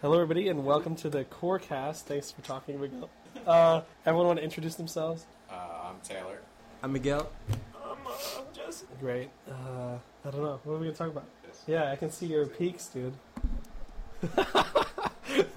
[0.00, 2.02] Hello, everybody, and welcome to the Corecast.
[2.02, 3.10] Thanks for talking, Miguel.
[3.46, 5.26] Uh, everyone want to introduce themselves?
[5.50, 5.54] Uh,
[5.88, 6.38] I'm Taylor.
[6.82, 7.28] I'm Miguel.
[7.84, 8.86] I'm uh Jesse.
[8.98, 9.28] Great.
[9.48, 10.60] Uh, I don't know.
[10.64, 11.24] What are we going to talk about?
[11.66, 13.12] Yeah, I can see your peaks, dude.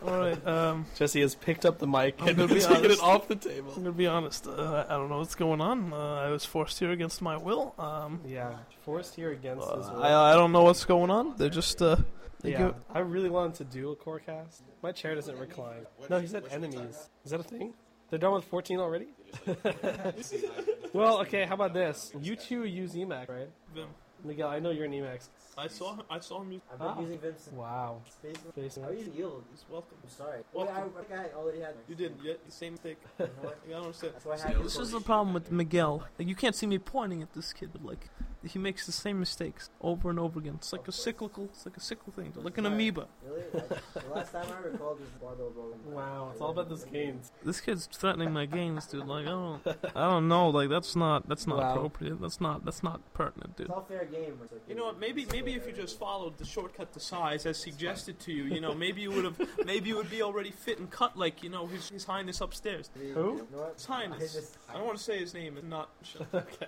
[0.05, 0.47] All right.
[0.47, 3.35] Um, Jesse has picked up the mic I'm and gonna be taken it off the
[3.35, 3.71] table.
[3.75, 4.47] I'm gonna be honest.
[4.47, 5.91] Uh, I don't know what's going on.
[5.93, 7.73] Uh, I was forced here against my will.
[7.79, 8.51] Um, Yeah,
[8.83, 10.03] forced here against his uh, will.
[10.03, 11.35] I, I don't know what's going on.
[11.37, 11.81] They're just.
[11.81, 11.97] Uh,
[12.43, 14.61] they yeah, give- I really wanted to do a core cast.
[14.83, 15.85] My chair doesn't recline.
[16.09, 17.09] No, he said enemies.
[17.25, 17.73] Is that a thing?
[18.09, 19.07] They're done with 14 already?
[20.93, 22.11] well, okay, how about this?
[22.21, 23.49] You two use Emacs, right?
[23.73, 23.87] Vim.
[24.25, 25.27] Miguel, I know you're an Emacs.
[25.57, 25.97] I saw.
[26.09, 26.53] I saw him.
[26.53, 26.99] use- I've been Ah.
[27.01, 28.01] using Vim since Wow.
[28.09, 28.37] Space.
[28.55, 29.43] Face I used Yield.
[29.51, 29.97] He's welcome.
[30.03, 30.41] I'm sorry.
[30.53, 31.73] Well, Wait, I, I think I already had.
[31.87, 32.15] You did.
[32.23, 32.95] Yeah, the same thing.
[33.19, 33.49] You know?
[33.65, 34.13] I don't understand.
[34.13, 34.63] That's why I had.
[34.63, 36.03] This is the problem with Miguel.
[36.19, 38.09] Like, you can't see me pointing at this kid, but like
[38.45, 40.55] he makes the same mistakes over and over again.
[40.55, 41.45] It's like a cyclical.
[41.45, 42.33] It's like a cyclical thing.
[42.35, 43.07] Like an amoeba.
[43.25, 43.43] Really?
[43.53, 45.79] The last time I recalled was barbell rolling.
[45.85, 47.31] Wow, it's all about those gains.
[47.43, 49.05] This kid's threatening my gains, dude.
[49.07, 49.61] Like I don't.
[49.95, 50.49] I don't know.
[50.49, 51.27] Like that's not.
[51.29, 51.75] That's not Wow.
[51.75, 52.19] appropriate.
[52.21, 52.65] That's not.
[52.65, 53.67] That's not pertinent, dude.
[53.67, 54.37] It's all fair game.
[54.43, 54.99] It's like, You know what?
[54.99, 58.59] Maybe maybe if you just followed the shortcut to size as suggested to you, you
[58.59, 61.49] know, maybe you would have maybe you would be already fit and cut like you
[61.49, 62.89] know his, his highness upstairs.
[62.95, 63.01] Who?
[63.03, 63.73] You know what?
[63.75, 64.57] His highness.
[64.69, 65.57] I don't want to say his name.
[65.57, 65.89] It's not.
[66.33, 66.67] okay.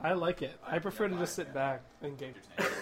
[0.00, 0.52] I like it.
[0.66, 2.34] I prefer to just sit back and game.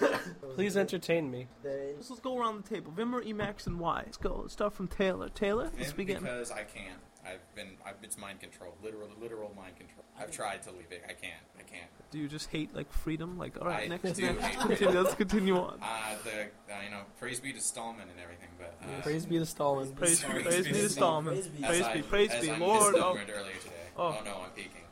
[0.54, 1.46] Please entertain me.
[1.64, 2.92] Let's, let's go around the table.
[2.96, 4.02] Vimmer, Emacs, and Y.
[4.04, 4.40] Let's go.
[4.42, 5.28] Let's start from Taylor.
[5.28, 6.20] Taylor, let's begin.
[6.20, 6.94] because I can.
[7.24, 7.76] I've been.
[7.84, 8.74] I've, it's mind control.
[8.82, 10.04] Literal, literal mind control.
[10.18, 11.02] I've tried to leave it.
[11.04, 11.34] I can't.
[11.58, 11.90] I can't.
[12.10, 13.38] Do you just hate like freedom?
[13.38, 14.44] Like, all right, I next, do next.
[14.44, 15.78] hate Continue, let's continue on.
[15.82, 16.30] Uh, the
[16.72, 19.92] uh, you know, praise be to Stallman and everything, but uh, Praise be to Stalin.
[19.92, 21.34] Praise, Praise praise be be to to Stallman.
[21.34, 21.62] Praise be.
[21.62, 22.94] Praise be, praise be, Lord.
[22.96, 23.72] Oh, earlier today.
[23.96, 24.16] Oh.
[24.18, 24.24] Oh.
[24.24, 24.87] no, I'm peeking.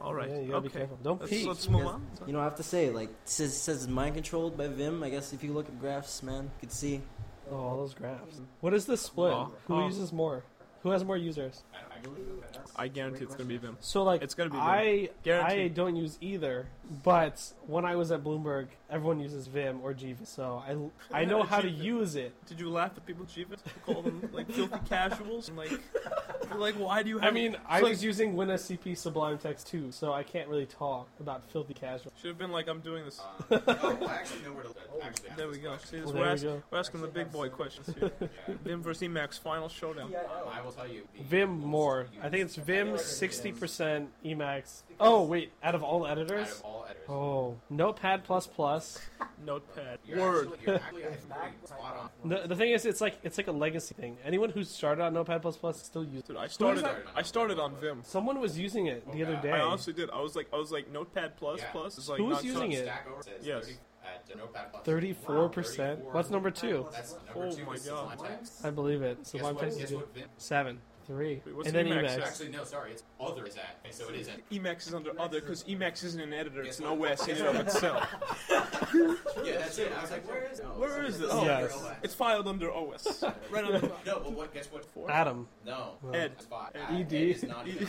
[0.00, 0.28] All right.
[0.28, 0.30] all right.
[0.30, 0.78] Yeah, you gotta be okay.
[0.78, 0.98] careful.
[1.02, 1.46] Don't Let's, peek.
[1.46, 2.06] let's move on.
[2.26, 5.02] You know, I have to say, like, it says, it says mind controlled by Vim.
[5.02, 7.00] I guess if you look at graphs, man, you can see.
[7.50, 8.40] Oh, all those graphs.
[8.60, 9.32] What is the split?
[9.32, 9.86] Oh, Who oh.
[9.86, 10.44] uses more?
[10.82, 11.62] Who has more users?
[12.78, 13.76] I guarantee it's gonna be Vim.
[13.80, 14.64] So like, It's gonna be Vim.
[14.64, 15.08] I
[15.44, 16.66] I don't use either.
[17.04, 20.62] But when I was at Bloomberg, everyone uses Vim or GV, so
[21.12, 22.32] I I know how to use it.
[22.46, 23.62] Did you laugh at people Jeeves?
[23.84, 25.48] Call them like filthy casuals?
[25.48, 25.72] And like,
[26.56, 30.14] like, why do you I mean, I like- was using WinSCP Sublime Text too, so
[30.14, 32.14] I can't really talk about filthy casuals.
[32.20, 33.20] Should have been like, I'm doing this.
[33.50, 35.30] Uh, oh, I actually know where to actually.
[35.36, 35.76] There we go.
[35.84, 36.62] See, this, Well, we're, ask, go.
[36.70, 38.10] we're asking the big boy questions here.
[38.64, 40.14] Vim versus Emacs final showdown.
[40.50, 41.02] I will tell you.
[41.28, 42.06] Vim more.
[42.22, 44.82] I think it's Vim 60%, Emacs.
[45.00, 46.58] Oh wait, out of all Out editors.
[46.58, 47.08] of all editors.
[47.08, 48.98] Oh, Notepad plus plus.
[49.46, 49.98] Notepad.
[50.14, 50.48] Word.
[50.52, 52.28] Actually, actually, I think, spot on.
[52.28, 54.18] The, the thing is, it's like it's like a legacy thing.
[54.24, 56.24] Anyone who started on Notepad plus plus still uses.
[56.28, 56.84] Dude, I started.
[57.16, 58.02] I started on Vim.
[58.04, 59.52] Someone was using it the Oh, other day.
[59.52, 60.10] I honestly did.
[60.10, 61.70] I was like, I was like, Notepad plus Yeah.
[61.72, 62.84] plus is like Who was using it?
[62.84, 63.06] Stack
[63.42, 63.64] Yes.
[63.64, 64.84] 30 uh, at Notepad plus.
[64.84, 66.00] Thirty-four percent.
[66.12, 66.86] What's number two?
[66.92, 68.10] That's number Oh two my God.
[68.10, 69.18] Sublime I believe it.
[69.18, 69.62] Guess Sublime what?
[69.62, 69.98] Text is Guess good.
[70.16, 70.28] what?
[70.36, 72.16] Seven, three, Wait, what's and then Emacs?
[72.16, 72.22] Emacs.
[72.26, 72.92] Actually, no, sorry.
[72.92, 73.78] It's other is at.
[73.82, 74.50] Okay, so it isn't.
[74.50, 76.62] Emacs is under other because Emacs isn't an editor.
[76.62, 77.12] It's Guess an what?
[77.12, 78.06] OS in and of itself.
[79.44, 79.90] Yeah, that's it.
[79.96, 80.66] I was like, where is it?
[80.76, 81.28] Where is it?
[81.32, 81.84] Oh, Yes.
[82.04, 83.24] It's filed under OS.
[83.50, 83.80] Right under.
[84.06, 84.54] No, but what?
[84.54, 84.84] Guess what?
[84.84, 85.10] Four.
[85.10, 85.48] Atom.
[85.66, 85.94] No.
[86.12, 86.32] Ed.
[86.36, 86.46] That's.
[86.74, 87.00] Ed.
[87.00, 87.12] ED.
[87.12, 87.88] Ed is not even.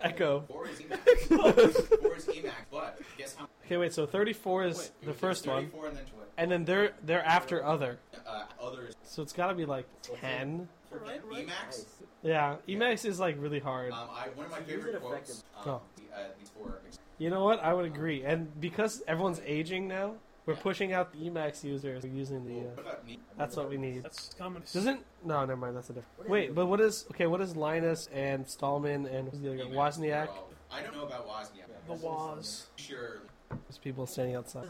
[0.00, 0.44] Echo.
[0.48, 2.00] Four is Emacs.
[2.00, 3.46] Four is Emacs, but guess how?
[3.66, 3.92] Okay, wait.
[3.92, 6.30] So thirty-four is Wait, the it was first one, and then what?
[6.38, 7.98] and then they're they're after other.
[8.26, 8.94] Uh, others.
[9.04, 9.86] So it's got to be like
[10.20, 10.68] ten.
[10.90, 11.84] Forget Emacs.
[12.22, 13.92] Yeah, Emacs is like really hard.
[13.92, 15.44] Um, I, one of my favorite it quotes.
[15.64, 15.74] Oh.
[15.74, 16.80] Um, the, uh, these four.
[17.18, 17.62] You know what?
[17.62, 18.24] I would agree.
[18.24, 20.14] And because everyone's aging now,
[20.46, 20.60] we're Yeah.
[20.60, 22.02] pushing out the Emacs users.
[22.02, 22.60] We're using the.
[22.60, 23.04] Uh, what about
[23.36, 24.02] that's what we need.
[24.02, 24.62] That's common.
[24.72, 25.76] Doesn't no, never mind.
[25.76, 26.28] That's a different.
[26.30, 27.26] Wait, but what is okay?
[27.26, 29.70] What is Linus and Stallman and who's the other guy?
[29.70, 30.28] Wozniak?
[30.70, 31.66] I don't know about Wozniak.
[31.86, 32.66] The Woz.
[32.76, 33.22] Sure.
[33.50, 34.66] There's people standing outside.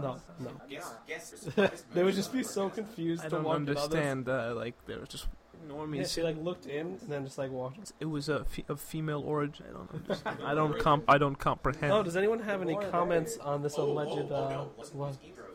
[0.00, 0.50] No, no.
[0.68, 0.94] Guess.
[1.06, 1.84] Guess.
[1.94, 4.28] they would just be so confused I don't walk understand.
[4.28, 5.26] Uh, like they were just
[5.68, 5.96] normies.
[5.96, 7.92] Yeah, she like looked in and then just like walked.
[8.00, 9.66] It was a fe- of female origin.
[9.68, 10.38] I don't understand.
[10.44, 11.04] I don't comp.
[11.08, 11.92] I don't comprehend.
[11.92, 14.30] Oh, does anyone have any comments on this Oh, oh, alleged?
[14.30, 14.70] oh, uh, no.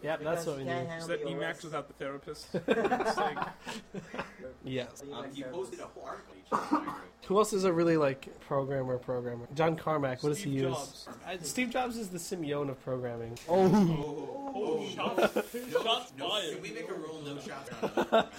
[0.04, 0.46] Listen to was- these intros.
[0.46, 0.98] yeah, that's what we need.
[0.98, 2.48] Is that Emacs without the therapist?
[4.64, 5.02] Yes.
[5.12, 6.36] Um, he posted a whole article.
[6.38, 6.92] each time I agree.
[7.26, 8.98] Who else is a really like programmer?
[9.00, 9.48] Programmer.
[9.56, 10.22] John Carmack.
[10.22, 10.76] What does he Steve use?
[10.78, 11.08] Jobs.
[11.26, 13.40] Uh, Steve Jobs is the Simeone of programming.
[13.50, 15.36] Oh, Oh, oh, shots-
[15.74, 16.54] no, shots no, fired.
[16.54, 17.72] Can we make a rule no shots?
[17.82, 18.28] around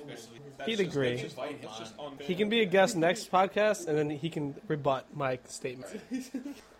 [0.00, 0.40] Especially.
[0.66, 1.16] He'd agree.
[1.16, 1.94] Just fight him It's just.
[2.20, 5.92] He can be a guest next podcast, and then he can rebut my statements.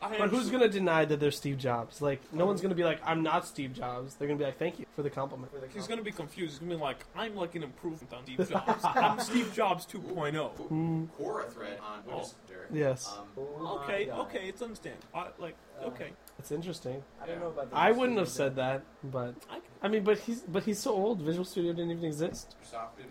[0.03, 2.03] I But who's gonna deny that they're Steve Jobs?
[2.03, 4.81] Like, no one's gonna be like, "I'm not Steve Jobs." They're gonna be like, "Thank
[4.81, 6.55] you for the compliment." He's gonna be confused.
[6.55, 8.85] He's gonna be like, I'm like an improvement on Steve Jobs.
[8.85, 10.69] I'm Steve Jobs oh." 2.0.
[10.71, 12.67] Mm, Quora thread on what is there?
[12.73, 13.45] yes, Um,
[13.85, 15.07] Okay, okay, it's understandable.
[15.15, 16.11] I, like, okay.
[16.39, 17.03] it's interesting.
[17.23, 20.19] I don't know about the I wouldn't have said that, but I, I mean, but
[20.19, 21.21] he's but he's so old.
[21.21, 22.57] Visual Studio didn't even exist,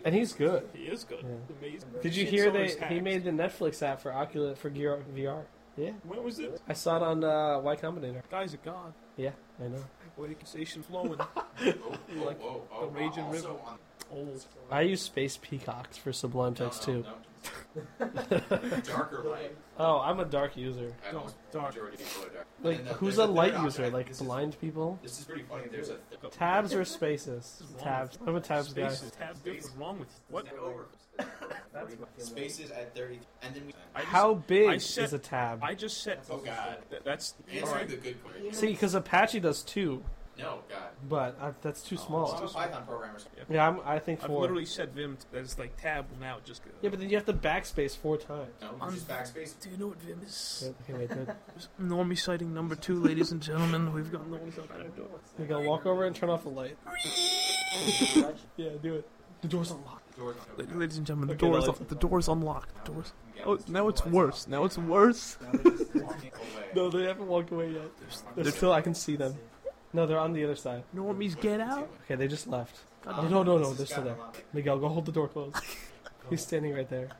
[0.04, 0.68] and he's good.
[0.74, 1.24] he is good.
[1.24, 1.56] Yeah.
[1.60, 1.90] Amazing.
[2.02, 5.44] Did you hear so they he made the Netflix app for Oculus for Gear VR?
[5.81, 6.62] Yeah, When was it?
[6.68, 8.22] I saw it on uh, Y Combinator.
[8.30, 8.94] Guy's are gone.
[9.18, 9.83] Yeah, I know.
[10.16, 11.19] Where station flowing.
[11.60, 13.60] Like oh, oh, the Raging also River.
[14.12, 14.46] On- Old.
[14.69, 17.04] I use Space Peacocks for Sublime Text no, too.
[17.04, 17.16] no.
[18.86, 19.56] Darker light.
[19.80, 20.94] Oh, I'm a dark user.
[21.02, 21.69] I Dark- almost dark.
[21.74, 22.48] majority of people are dark.
[22.62, 23.66] Like, And, uh, who's a light option.
[23.66, 23.90] user?
[23.90, 25.00] Like This is- blind people?
[25.02, 25.63] This is pretty funny.
[25.72, 27.63] There's a th- Tabs or spaces?
[27.80, 28.18] Tabs.
[28.28, 28.84] I'm a tabs guy.
[28.90, 29.04] Tabs.
[29.44, 30.16] What's wrong with you?
[30.36, 30.46] What?
[30.60, 30.86] over.
[32.18, 33.72] Spaces at 30, and then we.
[33.74, 35.60] Just, How big I said- is a tab?
[35.64, 36.19] I just said.
[36.30, 36.78] Oh God.
[37.04, 37.90] That's all Answering right.
[37.90, 38.54] the good question.
[38.54, 40.04] See, because Apache does two,
[40.39, 40.80] No, God.
[41.07, 42.36] but I, that's too Oh, small.
[42.36, 43.19] I'm a Python programmer.
[43.19, 44.42] so- Yeah, I'm, I think I've four.
[44.42, 46.72] literally said Vim as like tab will now just go.
[46.81, 48.50] Yeah, but then you have to backspace four times.
[48.62, 49.54] No, I'm- just um, backspace.
[49.62, 50.72] Do you know what Vim is?
[50.83, 51.33] Okay, wait, good.
[51.81, 53.94] Normie sighting number two, ladies and gentlemen.
[53.94, 54.92] We've got Normie sighting.
[55.38, 56.78] You gotta walk over and turn off the light.
[58.57, 59.07] Yeah, do it.
[59.42, 60.18] The door's unlocked.
[60.18, 62.86] Doors La- Ladies and gentlemen, the Okay, door's now the door's unlocked.
[62.86, 63.13] The door's.
[63.45, 64.48] Oh, now it's worse.
[64.48, 65.38] Now it's worse.
[65.42, 66.66] Now they're just walking away.
[66.75, 67.83] No, they haven't walked away yet.
[68.36, 68.74] They're They're- still.
[68.74, 69.36] I can see them.
[69.94, 70.84] No, they're on the other side.
[70.96, 71.90] Normies, get out!
[72.06, 72.80] Okay, they just left.
[73.06, 74.14] Um, no, no, no, they're still there.
[74.16, 75.56] a lot of- Miguel, go hold the door closed.
[76.30, 77.10] He's standing right there.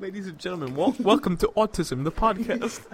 [0.00, 2.80] Ladies and gentlemen, wel- welcome to Autism, the podcast.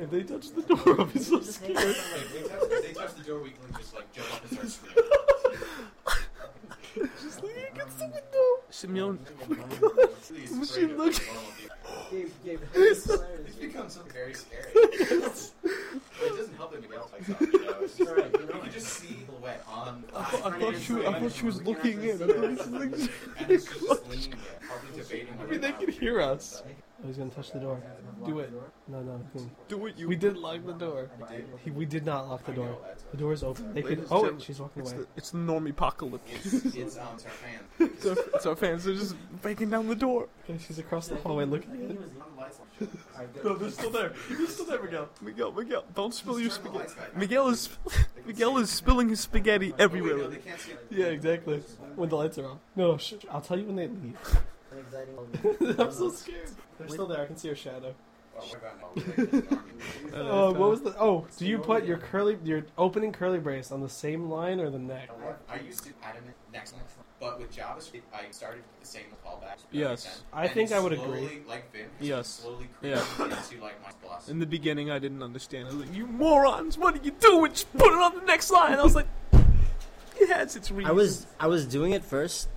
[0.00, 1.76] If they touch the door, I'll be so scared.
[1.76, 4.52] If they touch, if they touch the door, we can just like jump up and
[4.52, 5.02] start screaming.
[7.20, 8.22] Just lean against the
[8.84, 9.18] window.
[9.18, 9.18] Simeon,
[10.22, 11.26] Please, Was afraid she of looking-
[12.10, 14.70] Gabe, Gabe, It's become something very scary.
[14.74, 15.32] it
[16.36, 17.76] doesn't help that Miguel types up, you know.
[17.80, 20.04] It's just like, you can just see silhouette on.
[20.14, 22.10] I thought, I thought she, I thought she was looking in.
[22.22, 25.34] I thought she was like, And it's just leaning there, probably debating.
[25.40, 26.62] I mean, they can hear us.
[27.00, 27.80] Oh, he's gonna touch the door.
[28.26, 28.52] Do it.
[28.88, 29.20] No, no.
[29.32, 30.08] he can- do it, you.
[30.08, 31.08] We did lock the door.
[31.64, 32.76] He, we did not lock the door.
[33.12, 33.72] The door is open.
[33.72, 34.04] They could.
[34.10, 35.02] Oh, wait, she's walking It's away.
[35.02, 36.28] the, it's the normie apocalypse.
[36.44, 37.60] It's, it's, um, it's our fan.
[37.78, 38.84] It's our, it's our fans.
[38.84, 40.28] They're just breaking down the door.
[40.50, 42.90] Okay, she's across the hallway looking at it.
[43.44, 44.12] No, they're still there.
[44.30, 45.08] They're still there, Miguel.
[45.20, 46.78] Miguel, Miguel, don't spill your spaghetti.
[46.78, 47.20] lights back on.
[47.20, 47.68] Miguel is
[48.26, 50.28] Miguel is spilling his spaghetti wait, no, everywhere.
[50.28, 50.86] they can't see it.
[50.90, 51.62] Yeah, exactly.
[51.96, 52.60] When the lights are on.
[52.76, 54.16] No, sh- I'll tell you when they leave.
[55.78, 56.50] I'm so scared.
[56.78, 57.22] They're still there.
[57.22, 57.94] I can see her shadow.
[58.40, 58.96] Oh, what about
[60.12, 60.58] no, like, army?
[60.58, 60.94] What was the?
[60.98, 64.70] Oh, do you put your curly, your opening curly brace on the same line or
[64.70, 65.10] the neck?
[65.48, 66.82] I used to adamant next line,
[67.18, 69.64] but with JavaScript, I started with the same callbacks.
[69.72, 70.22] Yes.
[70.32, 71.40] I think I would slowly, agree.
[71.48, 72.28] Like Vim, Yes.
[72.28, 73.02] Slowly Yeah.
[73.20, 74.28] into like my boss.
[74.28, 75.64] In the beginning, I didn't understand.
[75.68, 76.78] I was like, "You morons!
[76.78, 77.50] What are you doing?
[77.52, 79.08] Just put it on the next line." I was like,
[80.20, 82.48] "It has its reasons." I was I was doing it first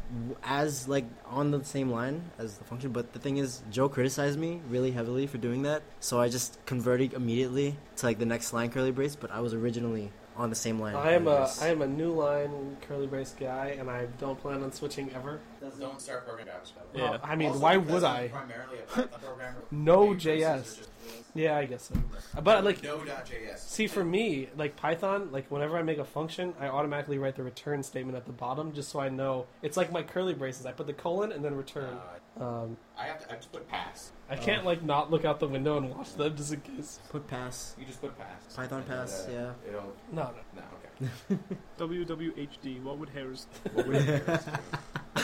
[0.43, 4.37] as like on the same line as the function, but the thing is, Joe criticized
[4.39, 8.53] me really heavily for doing that, so I just converted immediately to like the next
[8.53, 9.15] line curly brace.
[9.15, 10.95] But I was originally on the same line.
[10.95, 11.61] I am curly a brace.
[11.61, 15.39] I am a new line curly brace guy, and I don't plan on switching ever.
[15.79, 16.95] Don't start programming JavaScript.
[16.95, 17.11] Yeah.
[17.11, 19.55] Well, I mean, Also, why would I'm Primarily a programmer.
[19.71, 20.87] No my braces are JS.
[21.17, 21.95] Just- Yeah, I guess so.
[22.41, 23.59] But like, Node.js.
[23.59, 27.43] see, for me, like Python, like whenever I make a function, I automatically write the
[27.43, 29.45] return statement at the bottom, just so I know.
[29.61, 30.65] It's like my curly braces.
[30.65, 31.93] I put the colon and then return.
[32.39, 33.31] Uh, Um, I have to.
[33.33, 34.11] I just put pass.
[34.29, 36.99] I can't like not look out the window and watch them just in case.
[37.09, 37.75] put pass.
[37.77, 38.55] You just put pass.
[38.55, 39.69] Python And, pass, uh, yeah.
[39.69, 39.93] It'll.
[40.13, 40.61] No, no.
[40.61, 40.63] No.
[40.77, 41.41] Okay.
[41.77, 42.81] WWHD.
[42.83, 43.47] What would Harris?
[43.73, 44.33] What would it do?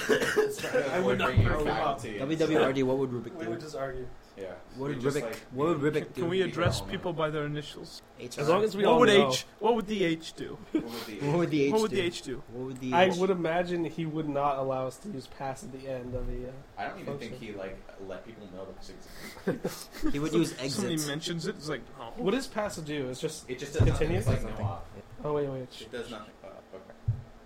[0.10, 2.02] It's trying to I would not bringing bring your it up.
[2.02, 2.20] faculty.
[2.20, 2.84] WWRD.
[2.84, 3.38] What would Rubik do?
[3.38, 3.50] We do?
[3.52, 4.08] would just argue.
[4.38, 4.54] Yeah.
[4.76, 5.22] What would just, Rubik?
[5.24, 6.22] like, What would Rubik Can, do?
[6.22, 8.04] can we address all people by their initials?
[8.20, 9.32] H- As long as we what all would know.
[9.32, 9.46] H?
[9.58, 10.58] What would the H do?
[10.72, 12.44] What would the What would the H What would the H do?
[12.54, 15.64] What would the I H- would imagine he would not allow us to use pass
[15.64, 16.50] at the end of the.
[16.50, 17.54] Uh, I don't even think Function.
[17.54, 19.90] he like let people know that this exists.
[20.14, 21.08] He would use Somebody exit.
[21.10, 21.56] mentions it.
[21.56, 22.12] It's like, oh.
[22.18, 23.10] what does pass do?
[23.10, 23.50] It's just.
[23.50, 24.12] It just does nothing.
[24.12, 24.88] It's like no op.
[25.24, 25.68] Oh wait, wait.
[25.82, 26.34] It does nothing.
[26.44, 26.94] Uh, okay.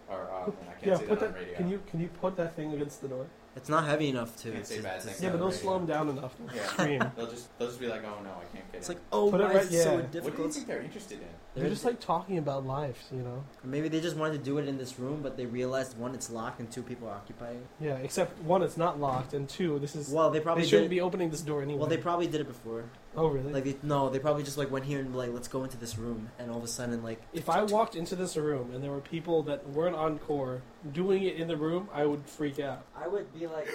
[0.10, 1.56] Or uh, I can't Yeah, say put that on radio.
[1.56, 3.28] Can you can you put that thing against the door?
[3.56, 4.52] It's not heavy enough to.
[4.52, 5.22] Can't say to- bad to- things.
[5.22, 6.68] Yeah, but they'll slow him down enough to Yeah.
[6.68, 7.12] scream.
[7.18, 8.78] They'll just they'll just be like, oh no, I can't get it.
[8.78, 8.94] It's it.
[8.94, 9.96] like, oh, Put it why right- is it so yeah.
[9.96, 10.54] what do you difficult?
[10.54, 11.28] think they're interested in?
[11.56, 13.44] They're just like talking about life, you know.
[13.64, 16.30] Maybe they just wanted to do it in this room, but they realized one, it's
[16.30, 17.64] locked, and two people are occupying.
[17.80, 20.10] Yeah, except one, it's not locked, and two, this is.
[20.10, 20.96] Well, they they probably shouldn't did.
[20.96, 21.80] be opening this door anyway.
[21.80, 22.86] well, they probably did it before.
[23.18, 23.52] oh really?
[23.52, 25.98] Like, they, no, they probably just like went here and like, let's go into this
[25.98, 28.92] room, and all of a sudden, like, if I walked into this room and there
[28.92, 30.62] were people that weren't on core
[30.94, 32.86] doing it in the room, I would freak out.
[32.96, 33.68] I would be like,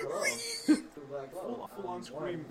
[1.09, 1.25] hello.
[1.35, 2.45] Oh, full, full on scream.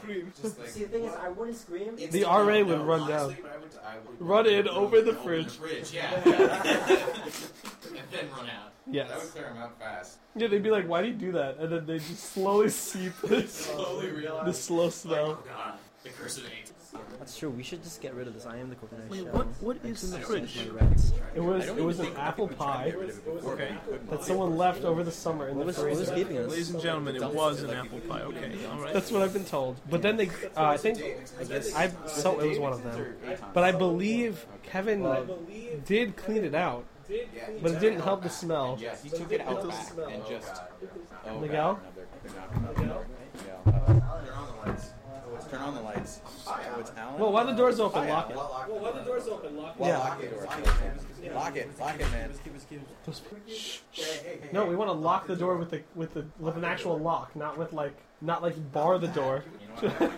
[0.00, 0.32] Scream.
[0.40, 1.96] Just like, See, the thing is, I wouldn't scream.
[1.96, 3.42] The RA would run honestly, down.
[3.42, 5.52] when I went to Iowa, Run in, over the open fridge.
[5.56, 6.12] fridge, yeah.
[6.24, 8.72] and then run out.
[8.86, 9.30] That would Yes.
[9.30, 10.18] clear them out fast.
[10.36, 13.12] Yeah, they'd be like, "Why do you do that?" And then they just slowly seep
[13.22, 14.46] this, Slowly realize.
[14.46, 15.26] this slow like, smell.
[15.42, 15.74] oh god,
[16.04, 16.65] the curse of eight.
[17.18, 17.50] That's true.
[17.50, 18.46] We should just get rid of this.
[18.46, 19.32] I am the coconut Wait, shell.
[19.32, 20.58] what- what is in the fridge?
[21.34, 22.92] It was it was an apple pie
[23.44, 23.76] Okay.
[24.10, 26.14] that someone left over the summer in What the was, what was freezer.
[26.14, 26.50] keeping us?
[26.50, 28.20] Ladies and gentlemen, it was an apple pie.
[28.22, 28.92] Okay, alright.
[28.94, 29.80] That's what I've been told.
[29.90, 30.98] But then they, uh, I think,
[31.38, 31.72] I guess.
[32.22, 33.16] so it was one of them.
[33.52, 35.02] But I believe Kevin
[35.84, 36.84] did clean it out,
[37.62, 38.76] but it didn't help the smell.
[38.80, 40.62] Yes, He took it out back and just.
[41.28, 41.74] Oh, Miguel?
[41.74, 43.04] God, no, they're- they're not-
[43.66, 43.72] Yeah.
[43.72, 44.90] uh, Turn on the lights.
[45.50, 46.20] Turn on the lights.
[46.46, 47.02] Oh, it's Alan.
[47.18, 48.36] Well, while the door's open, lock it.
[48.36, 49.56] Well, lock well, the door's open.
[49.56, 49.98] Lock Well, Yeah.
[49.98, 50.46] lock the door.
[51.34, 51.80] Lock it.
[51.80, 52.30] Lock it, man.
[54.52, 57.34] No, we want to lock the door with the with the with an actual lock,
[57.34, 59.44] not with like not like bar the door.
[59.80, 60.10] You know?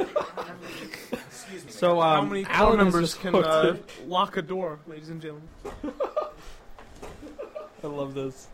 [1.12, 1.70] Excuse me.
[1.70, 3.76] So How um, many crew Alan members can uh,
[4.06, 5.48] lock a door, ladies and gentlemen?
[7.82, 8.48] I love this.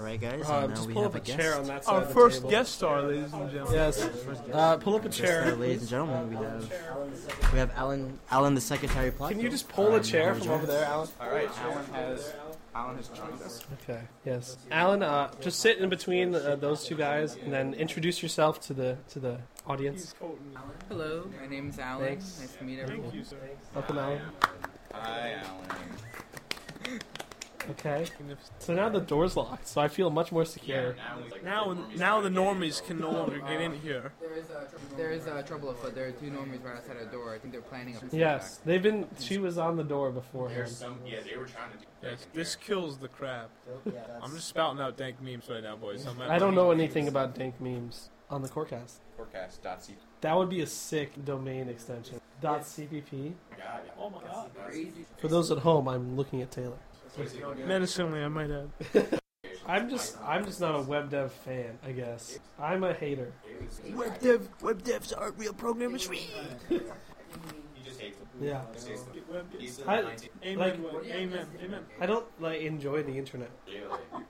[0.00, 0.48] All right, guys.
[0.48, 1.38] Uh, and now just we pull have up a guest.
[1.38, 2.50] chair on that side Our of the first table.
[2.50, 3.74] guest star, ladies and gentlemen.
[3.74, 4.08] Yes.
[4.50, 5.44] Uh, pull up a chair.
[5.52, 9.10] uh, ladies and gentlemen, we have we have Alan Alan the secretary.
[9.10, 9.32] Plot.
[9.32, 11.06] Can you just pull a chair from over there, Alan?
[11.20, 12.32] All right, Alan has.
[12.74, 13.62] Alan has joined us.
[13.82, 14.00] Okay.
[14.24, 14.56] Yes.
[14.70, 18.72] Alan, uh, just sit in between uh, those two guys, and then introduce yourself to
[18.72, 20.14] the to the audience.
[20.88, 22.06] Hello, my name is Alan.
[22.06, 22.38] Thanks.
[22.40, 23.02] Nice to meet everyone.
[23.10, 23.36] Thank you, sir.
[23.74, 24.20] Welcome, Alan.
[24.94, 27.00] Hi, Alan.
[27.70, 28.06] Okay.
[28.58, 30.96] So now the door's locked, so I feel much more secure.
[31.44, 34.12] Now, now the normies can no longer get in here.
[34.20, 35.94] There is uh, there is a trouble afoot.
[35.94, 37.34] There are two normies right outside the door.
[37.34, 39.06] I think they're planning a Yes, they've been.
[39.18, 40.68] She was on the door There's beforehand.
[40.68, 40.98] some.
[41.06, 41.78] Yeah, they were trying to.
[41.78, 43.50] do Yes, this kills the crab.
[44.22, 46.06] I'm just spouting out dank memes right now, boys.
[46.06, 49.00] I'm I don't know anything about dank memes on the Corecast.
[49.16, 49.94] Forecast.c.
[50.22, 52.20] That would be a sick domain extension.
[52.40, 53.34] Dot .cpp.
[53.50, 53.92] God, yeah.
[53.98, 54.50] Oh my god.
[54.64, 55.04] Crazy.
[55.18, 56.78] For those at home, I'm looking at Taylor.
[57.66, 59.20] Menacingly, I might add.
[59.66, 62.38] I'm just I'm just not a web dev fan, I guess.
[62.58, 63.32] I'm a hater.
[63.94, 66.08] Web dev, web devs aren't real programmers.
[66.68, 68.28] He just hates them.
[68.40, 68.62] Yeah.
[68.72, 69.14] Just hates them.
[69.58, 70.28] He's the I- 19.
[70.44, 70.58] Amen.
[70.58, 71.46] Like- amen.
[71.64, 71.80] Amen.
[72.00, 73.50] I don't like enjoy the internet.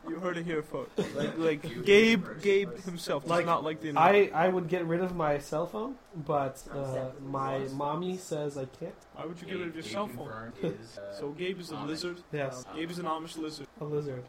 [0.09, 0.91] You heard it here, folks.
[1.15, 4.33] Like, like Gabe, Gabe himself does Like, not like the internet.
[4.35, 8.65] I I would get rid of my cell phone, but uh, my mommy says I
[8.67, 8.95] can't.
[9.15, 10.53] Why would you get rid of your cell phone?
[10.65, 12.19] Uh, So Gabe is a lizard.
[12.33, 13.67] Yes, Gabe is an Amish lizard.
[13.81, 14.25] a lizard.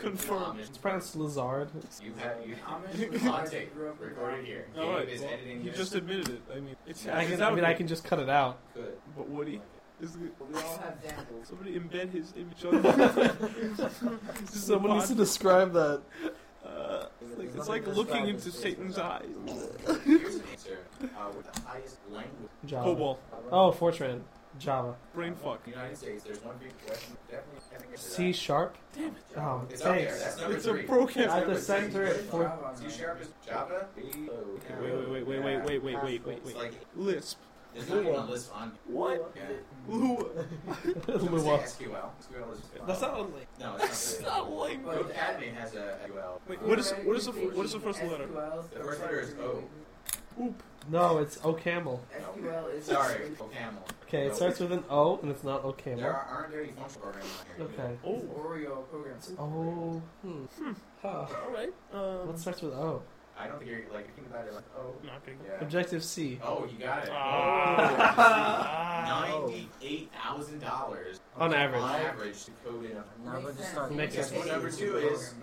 [0.00, 0.60] Confirmed.
[0.60, 1.68] It's pronounced lizard.
[2.02, 2.56] You have you
[3.30, 4.66] on tape, recorded here.
[4.78, 5.06] All right.
[5.06, 6.42] Gabe is editing He just admitted it.
[6.54, 7.06] I mean, it's.
[7.06, 7.40] I can.
[7.42, 8.58] I mean, I can just cut it out.
[8.74, 8.96] Good.
[9.24, 9.60] But Woody,
[10.02, 11.48] is it, We all have samples.
[11.48, 14.46] somebody embed his image on.
[14.48, 16.02] Someone needs to describe that.
[16.64, 19.24] Uh, it's like, it's like looking into Satan's eyes.
[20.04, 20.78] Here's an answer.
[21.02, 22.88] Uh, with the highest language Java.
[22.90, 23.18] Cobol,
[23.50, 24.20] Oh, Fortran.
[24.58, 24.94] Java.
[25.14, 25.60] brain fuck.
[25.66, 27.16] in the United States, there's one big question.
[27.28, 28.76] Definitely, I think it's C sharp.
[29.36, 30.06] Oh, It's up there.
[30.10, 30.22] thanks.
[30.22, 30.82] That's number It's a three.
[30.82, 31.22] broken.
[31.22, 32.52] At the center at four.
[32.76, 33.88] C sharp is Java.
[33.96, 36.56] Wait, wait, wait, wait, wait, wait, wait, wait, wait, It's wait.
[36.56, 37.38] like Lisp.
[37.74, 38.72] There's not even a list on.
[38.86, 39.34] What?
[39.36, 39.42] Yeah.
[39.88, 40.24] Lua.
[41.08, 41.58] Lua.
[41.58, 42.10] SQL.
[42.22, 42.60] SQL is.
[42.86, 43.42] That's not only.
[43.58, 44.28] No, it's not.
[44.30, 44.96] not language.
[44.96, 46.40] Codecademy has a SQL.
[46.48, 48.26] Wait, what is what is the what is the first letter?
[48.26, 49.64] The first letter is O.
[50.40, 50.62] Oop.
[50.90, 51.98] No, it's OCaml.
[52.14, 53.78] SQL is Sorry, OCaml.
[54.06, 56.04] Okay, it starts with an O and it's not There OCaml.
[56.04, 57.86] are, aren't any functional programs on here.
[57.86, 57.96] Okay.
[58.04, 58.22] Oh.
[58.40, 59.16] Oreo program.
[59.38, 60.02] Oh.
[60.22, 60.72] Hmm.
[61.02, 61.08] Huh.
[61.08, 61.72] All right.
[61.92, 63.02] Um, What starts with O?
[63.38, 65.36] I don't think you're like think about it like oh not big.
[65.44, 65.60] yeah.
[65.60, 66.38] Objective C.
[66.42, 67.10] Oh, you got it.
[67.12, 68.84] Ah.
[69.50, 71.82] Ninety-eight thousand dollars On average.
[71.82, 72.92] on average to code in.
[73.24, 73.92] Now we'll just start.
[73.94, 74.32] Makes sense.
[74.32, 75.34] what number two is?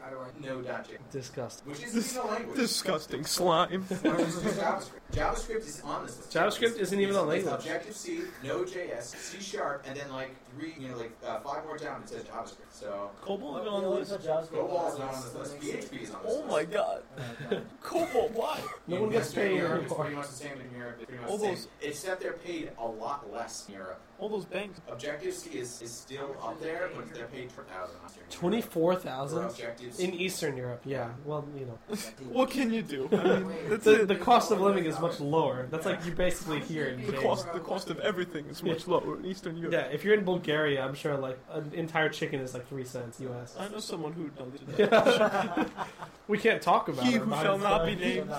[0.42, 1.70] No dot J, Disgusting.
[1.70, 2.58] which is even a language.
[2.58, 3.84] Disgusting slime.
[3.86, 4.90] JavaScript.
[5.14, 6.32] JavaScript is on this list.
[6.34, 7.54] JavaScript isn't even a It's language.
[7.54, 11.78] Objective C, Node.js, C Sharp, and then like three, you know, like uh, five more
[11.78, 12.02] down.
[12.02, 12.72] It says JavaScript.
[12.72, 14.12] So COBOL even on the list.
[14.12, 15.60] COBOL is not on this list.
[15.60, 16.48] PHP is on this Oh list.
[16.48, 17.04] my god.
[17.84, 18.60] COBOL, why?
[18.88, 20.96] No one gets Western paid Europe, it's pretty much the same in Europe.
[21.00, 21.56] It's pretty much All the same.
[21.56, 24.00] those- Except they're paid a lot less in Europe.
[24.20, 24.80] All those banks.
[24.88, 27.96] Objective C is, is still up there, but they're paid per thousand.
[27.96, 28.30] in Eastern Europe.
[28.32, 30.04] Twenty-four For thousand Objective C.
[30.04, 30.82] in Eastern Europe.
[30.86, 31.10] Yeah.
[31.26, 31.96] Well, you know,
[32.32, 33.10] What can you do?
[33.12, 34.08] I mean, that's the, it.
[34.08, 35.66] the cost of living is much lower.
[35.72, 37.24] That's like you're basically here in The James.
[37.24, 39.74] cost, the cost of everything is much lower in Eastern Europe.
[39.74, 43.20] Yeah, if you're in Bulgaria, I'm sure like an entire chicken is like three cents
[43.22, 43.56] US.
[43.60, 45.70] I know someone who knows that.
[46.28, 47.20] we can't talk about He it.
[47.22, 48.30] who but shall not be named.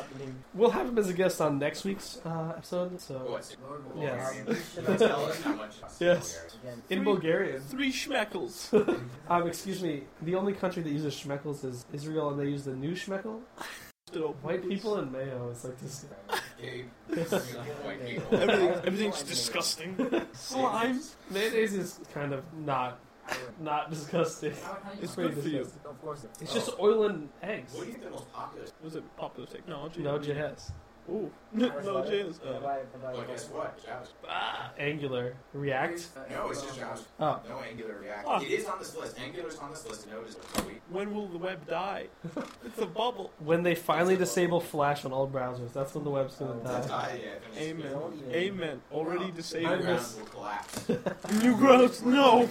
[0.55, 2.93] We'll have him as a guest on next week's uh, episode.
[2.95, 3.57] Oh, So it's
[3.99, 4.35] Yes.
[4.99, 5.75] Tell us how much.
[6.01, 6.57] Yes.
[6.91, 7.61] in Three- Bulgarian.
[7.63, 8.55] Three schmeckles.
[9.29, 10.03] Um, excuse me.
[10.23, 13.41] The only country that uses schmeckles is Israel, and they use the new schmeckel.
[13.57, 14.43] left it open.
[14.43, 16.05] White people and mayo It's like this.
[16.63, 16.87] Gabe.
[17.09, 18.23] White.
[18.33, 19.97] Everything, everything's disgusting.
[20.33, 21.01] Slime.
[21.31, 23.01] Mayonnaise is kind of not
[23.61, 24.55] not disgusting.
[25.01, 25.61] It's pretty good for you.
[25.85, 26.27] Of course.
[26.41, 27.75] It's just oil and eggs.
[27.75, 28.67] What do you think the most popular?
[28.83, 30.03] Was it popular technology?
[30.03, 30.71] No JS.
[31.11, 31.31] Ooh.
[31.53, 32.39] no JS.
[32.47, 32.61] Uh,
[33.03, 33.85] Well, guess what?
[33.85, 34.07] Java.
[34.29, 36.07] Ah, Angular, React.
[36.31, 37.01] No, it's just Java.
[37.19, 38.27] Oh, No Angular React.
[38.29, 38.41] Ah.
[38.41, 39.19] It is on this list.
[39.19, 40.09] Angular's on this list.
[40.09, 40.81] Node is wait.
[40.91, 42.07] when will the web die?
[42.65, 43.33] it's a bubble.
[43.41, 47.11] when they finally disable Flash on all browsers, that's when the web's gonna That's die.
[47.13, 47.31] I, yeah.
[47.53, 48.33] finish Amen.
[48.33, 48.81] Amen.
[48.93, 49.79] Already disabled.
[49.81, 50.79] miss- Grounds will collapse.
[51.43, 52.03] Newgrounds.
[52.05, 52.49] No.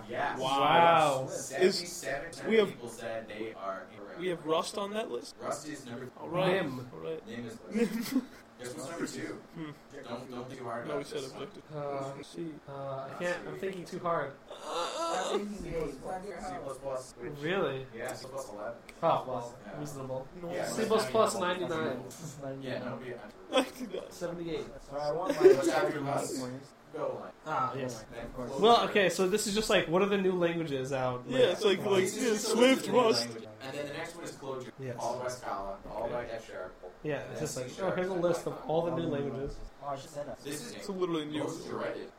[0.10, 0.40] Yes.
[0.40, 1.28] Wow.
[1.30, 4.20] Seventy-seven we have- people said they are incorrect.
[4.20, 5.36] We have Rust on that list.
[5.42, 6.08] Rust is number.
[6.20, 6.64] All right.
[6.64, 6.90] Nim.
[6.94, 7.28] All right.
[7.28, 7.58] Name is.
[8.60, 9.38] Guess what's number two?
[9.56, 9.70] Hmm.
[10.10, 11.44] Don't don't be too hard No, about we said this one.
[11.44, 11.64] objective.
[11.76, 12.48] Uh, Let's see.
[12.68, 13.38] uh, I can't.
[13.48, 14.32] I'm thinking too hard.
[15.28, 15.38] C++,
[17.20, 17.86] which- Really?
[17.96, 18.74] Yeah, C++ 11.
[19.04, 20.28] Oh well, reasonable.
[20.42, 20.52] No.
[20.54, 22.04] Yeah, C plus plus 99.
[22.62, 23.14] Yeah, no, be
[24.10, 24.66] 78.
[24.90, 26.44] So I want What's after Rust?
[26.96, 27.32] Golang.
[27.46, 28.06] Ah, yes.
[28.12, 31.24] Then Well, okay, so this is just like, what are the new languages out?
[31.28, 33.28] Yeah, it's like like This yeah, Swift, list Rust.
[33.62, 34.72] And then the next one is Clojure.
[34.80, 34.96] Yes.
[35.00, 36.74] All by Scala, all by F Sharp.
[37.04, 39.58] Yeah, it's just like, oh, here's a list of all the new languages.
[39.88, 40.40] I should say that.
[40.44, 41.50] This is It's literally new.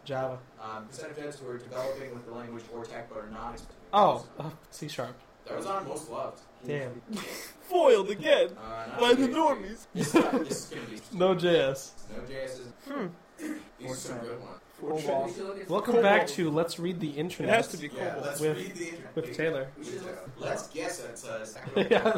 [0.04, 0.38] Java.
[0.62, 3.52] Um, percent of devs who are developing with the language or tech but are not
[3.52, 3.78] experienced.
[3.92, 5.16] Oh, uh, C sharp.
[5.46, 6.40] That was on most loved.
[6.66, 7.00] Damn.
[7.70, 9.86] Foiled again Uh, by the normies.
[9.94, 11.90] This, is- this is gonna be No JS.
[12.14, 12.60] no JS is.
[12.88, 13.06] Hmm.
[13.78, 14.60] These are some good ones.
[14.80, 15.64] Fortune.
[15.68, 17.18] Welcome back to Let's Read the Internet.
[17.18, 17.56] It Internet.
[17.56, 19.16] has to be Yeah, let's With- read the internet.
[19.16, 19.68] with Taylor.
[19.76, 21.44] We should, uh, Let's guess it's uh,
[21.90, 22.16] Yeah,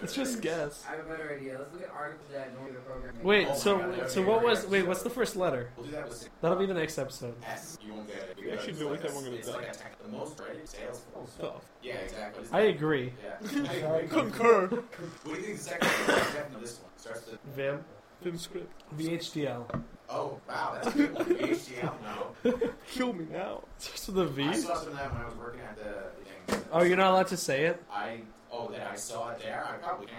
[0.00, 0.84] Let's just guess.
[0.88, 1.58] I have a better idea.
[1.58, 3.14] Let's look at articles that normally the program.
[3.22, 4.86] Wait, Oh so God, so what was wait?
[4.88, 5.70] What's the first letter?
[5.76, 7.34] We'll do that with That'll be the next episode.
[7.46, 7.78] S.
[7.86, 8.36] You won't get it.
[8.42, 9.54] We actually because do it's like that a- we're gonna it's die.
[9.54, 11.02] like a the most ready sales.
[11.36, 11.62] Stuff.
[11.82, 12.44] Yeah, exactly.
[12.52, 13.12] I agree.
[13.24, 14.00] Yeah.
[14.08, 14.66] Concur.
[14.66, 14.82] What
[15.24, 16.06] do you think the second one?
[16.18, 16.90] Definitely this one.
[16.96, 17.38] Starts with.
[17.54, 17.84] Vim.
[18.22, 18.72] Vim script.
[18.98, 19.82] VHDL.
[20.10, 21.24] Oh wow, that's a good one.
[21.26, 21.94] HDL.
[22.02, 22.60] No.
[22.90, 23.62] Kill me now.
[23.78, 24.44] Starts with a V.
[24.44, 26.64] I saw some of that when I was working at the thing.
[26.72, 27.82] Oh, you're not allowed to say it.
[27.92, 29.64] I oh that I saw it there.
[29.64, 30.16] I probably can.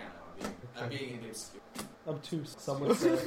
[0.79, 1.61] I'm being, I'm being obscure.
[2.07, 2.55] Obtuse.
[2.57, 3.17] Some would say.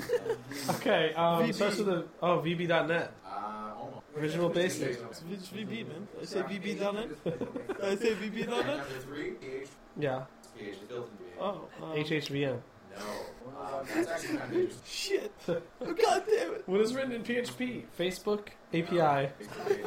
[0.70, 1.12] Okay.
[1.14, 1.54] Um, VB.
[1.54, 3.12] starts with a oh VB.net.
[3.26, 4.02] Uh, almost.
[4.16, 4.90] Visual Basic.
[5.10, 6.08] It's it's VB, man.
[6.20, 7.18] I say VB done it.
[7.82, 9.68] I say VB And done number three, PH.
[9.98, 10.24] Yeah.
[10.58, 11.36] PH is built in PH.
[11.40, 11.68] Oh.
[11.82, 12.58] um, HHVM.
[12.98, 13.60] No.
[13.60, 14.82] Um, that's actually kind of interesting.
[14.86, 15.32] Shit.
[15.48, 16.62] Oh, God damn it.
[16.66, 17.84] What is written in PHP?
[17.98, 19.30] Facebook API.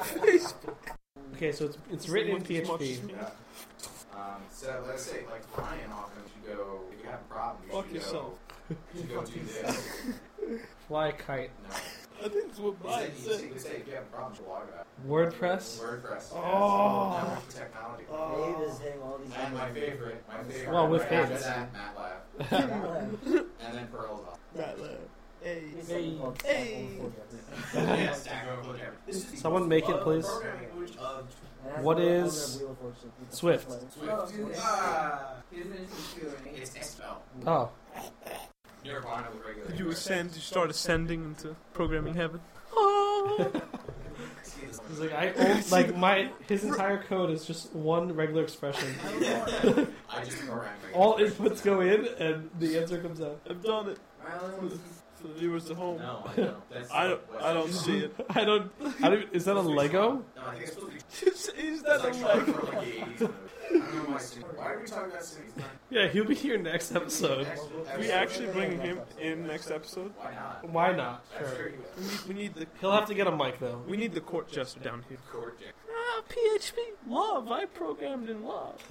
[0.02, 0.76] Facebook.
[1.36, 3.10] Okay, so it's it's written in Someone much PHP.
[3.10, 3.30] Yeah.
[4.16, 6.82] Um, so let's say, like Ryan often should go.
[6.92, 8.34] If you have a problem, you Fuck should yourself.
[8.70, 10.02] Go, you should go do this.
[10.88, 11.52] Fly a kite.
[11.70, 11.76] No.
[12.20, 13.50] I think it's what He Brian said, said.
[13.52, 15.80] would say if you have a problem, you log about WordPress.
[15.80, 16.32] WordPress.
[16.34, 17.14] Oh.
[17.14, 17.24] Yes.
[17.28, 18.04] Network technology.
[18.58, 19.34] Dave is hitting all these.
[19.38, 20.74] And my favorite, my favorite.
[20.74, 21.44] Well, with right after Hayes.
[21.44, 21.97] that, MATLAB,
[22.40, 23.18] and
[23.74, 24.40] then Perl's off.
[25.44, 25.62] Hey.
[25.88, 26.18] Hey.
[26.44, 26.90] Hey.
[27.74, 30.26] the Someone make it, please.
[30.26, 32.64] Programming language of What is
[33.30, 33.70] Swift?
[34.04, 35.36] Oh, dude, Ah.
[35.52, 36.38] He doesn't listen to it.
[36.56, 37.16] It's SQL.
[37.46, 37.70] Oh,
[38.84, 39.70] Nirvana with regular.
[39.70, 40.34] Did you ascend?
[40.36, 42.42] You start ascending into programming heaven.
[42.80, 43.52] Oh.
[44.90, 48.90] He's like I own, like my his entire code is just one regular expression.
[49.06, 50.44] I just.
[50.94, 53.40] All inputs go in and the answer comes out.
[53.50, 54.80] I've done it My only one
[55.22, 56.00] for the viewers at home.
[56.00, 56.70] No, I don't.
[56.70, 57.22] That's I don't.
[57.42, 58.16] I don't see it.
[58.30, 58.72] I don't.
[59.04, 59.34] I don't.
[59.34, 60.24] Is that a Lego?
[60.36, 61.32] No, I think it's supposed to be.
[61.32, 62.46] Is, is It's that a Lego?
[62.46, 63.34] short like the 80s movie.
[63.70, 64.18] I don't know why.
[64.20, 65.52] Sydney- Why are we talking about cities?
[65.90, 67.48] Yeah, he'll be here next episode.
[68.00, 70.14] We actually bring him in next episode.
[70.18, 70.70] Why not?
[70.70, 71.26] Why not?
[71.38, 71.56] Sure.
[71.56, 72.10] sure he We will.
[72.10, 73.82] need, we need the He'll have to get a mic though.
[73.88, 75.18] we need the court jester down here.
[75.32, 75.74] Court Jack.
[75.92, 76.78] Ah, PHP
[77.10, 77.52] love.
[77.52, 78.82] I programmed in love.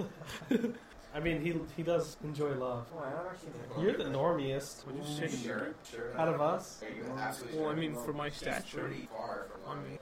[1.17, 2.87] I mean, he he does enjoy love.
[3.81, 6.13] You're the normiest Would you say Sure, sure.
[6.21, 6.83] out of us.
[6.83, 7.81] Are you absolutely Well, I sure?
[7.81, 9.99] mean, for my He's stature, pretty far from I mean,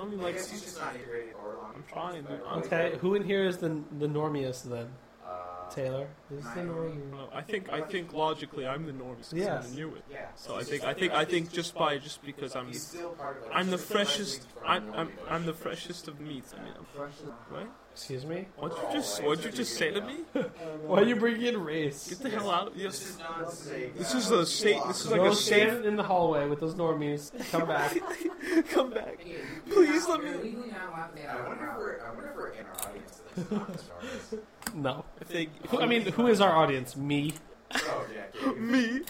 [0.00, 1.74] I mean, I like, guess he's just not integrated or Lonnie.
[1.76, 2.22] I'm trying.
[2.24, 2.40] dude.
[2.66, 4.88] Okay, who in here is the the normiest then?
[5.24, 7.12] Uh, Taylor is the normie.
[7.12, 9.18] Well, I think I think logically I'm the normie.
[9.32, 9.32] Yes.
[9.32, 9.70] Yes.
[9.72, 10.04] I knew it.
[10.10, 10.26] Yeah.
[10.34, 13.36] So I think I think I think just by just because I'm He's still part
[13.44, 13.52] of.
[13.52, 16.54] I'm the freshest I'm I'm I'm the freshest of meats.
[16.58, 17.12] I mean, I'm-
[17.50, 17.70] right?
[17.98, 18.46] Excuse me.
[18.56, 20.18] What'd you just What'd you just say to me?
[20.86, 22.08] Why are you bringing in race?
[22.08, 23.00] Get the hell out of This yes.
[23.02, 23.90] is not this is a.
[23.98, 24.82] This is a safe.
[24.86, 25.68] This is like Go a safe.
[25.70, 27.32] stand in the hallway with those normies.
[27.50, 27.98] Come back.
[28.70, 29.18] Come back.
[29.68, 32.00] Please you're let me- legally not allowed to say I that wonder if out we're
[32.00, 34.34] I wonder if we're in our audience that's not the stars.
[34.76, 35.04] No.
[35.20, 36.96] If they, Who, I mean, who is our audience?
[36.96, 37.34] Me.
[37.74, 38.44] Oh yeah.
[38.44, 38.56] Gabe.
[38.58, 39.00] me?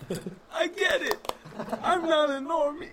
[0.51, 1.33] I get it.
[1.83, 2.89] I'm not a normie.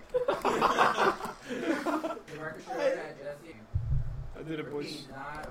[4.46, 5.06] Did it, boys.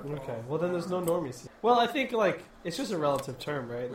[0.06, 0.38] Okay.
[0.48, 1.48] Well, then there's no normies.
[1.62, 3.92] Well, I think like it's just a relative term, right?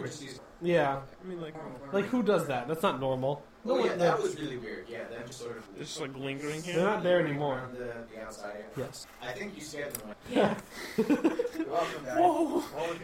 [0.62, 1.00] Yeah.
[1.24, 1.54] I mean, like,
[1.92, 2.68] Like who does that?
[2.68, 3.42] That's not normal.
[3.62, 3.98] No oh yeah, one.
[3.98, 4.22] that no.
[4.22, 4.86] was really weird.
[4.88, 6.76] Yeah, them just sort of just like lingering here.
[6.76, 7.68] They're not there anymore.
[7.72, 8.64] the, the outside.
[8.74, 9.06] Yes.
[9.22, 10.14] I think you scared them.
[10.30, 10.54] Yeah.
[10.96, 12.16] Welcome, guys.
[12.18, 12.62] Whoa.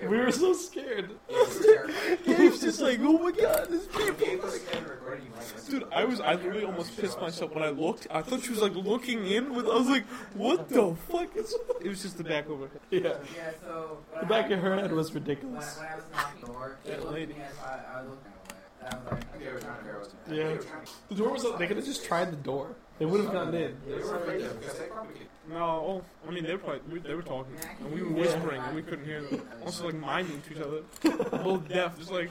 [0.08, 1.10] We were so scared.
[1.28, 1.90] Yeah, we were.
[2.24, 5.40] Gabe's just like, oh my god, this When Gabe was kind of recording, you might
[5.40, 5.88] listen Dude.
[5.92, 8.06] I was, I literally almost pissed myself when I looked.
[8.10, 11.54] I thought she was like looking in with, I was like, what the fuck is
[11.82, 12.70] It was just the back over.
[12.90, 13.00] Yeah.
[13.00, 13.98] Yeah, so.
[14.20, 15.76] The back of her head was ridiculous.
[15.76, 17.34] When, when I was knocking the door, That lady.
[17.46, 18.60] At me as I, I was looking away.
[18.82, 20.36] And I was like, I think they were trying to figure out what's Yeah.
[20.36, 21.42] They were trying to- The door was.
[21.58, 22.74] They could have just tried the door.
[22.98, 23.76] They would have gotten in.
[23.86, 25.26] They were afraid of because they probably could.
[25.48, 27.52] No, oh, I mean, they were probably, we, they were talking.
[27.80, 29.46] And we were whispering and we couldn't hear them.
[29.64, 31.38] Also, like, miming to each other.
[31.44, 32.30] Both deaf, just like,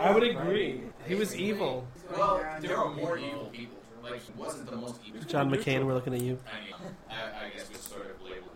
[0.00, 0.82] I would agree.
[1.08, 1.86] He was evil.
[2.10, 3.78] Well, there are more evil people.
[4.02, 5.20] Like he wasn't the most evil.
[5.22, 6.38] John McCain, we're looking at you.
[6.50, 6.74] I mean,
[7.10, 8.48] I, I guess it's sort of labeled.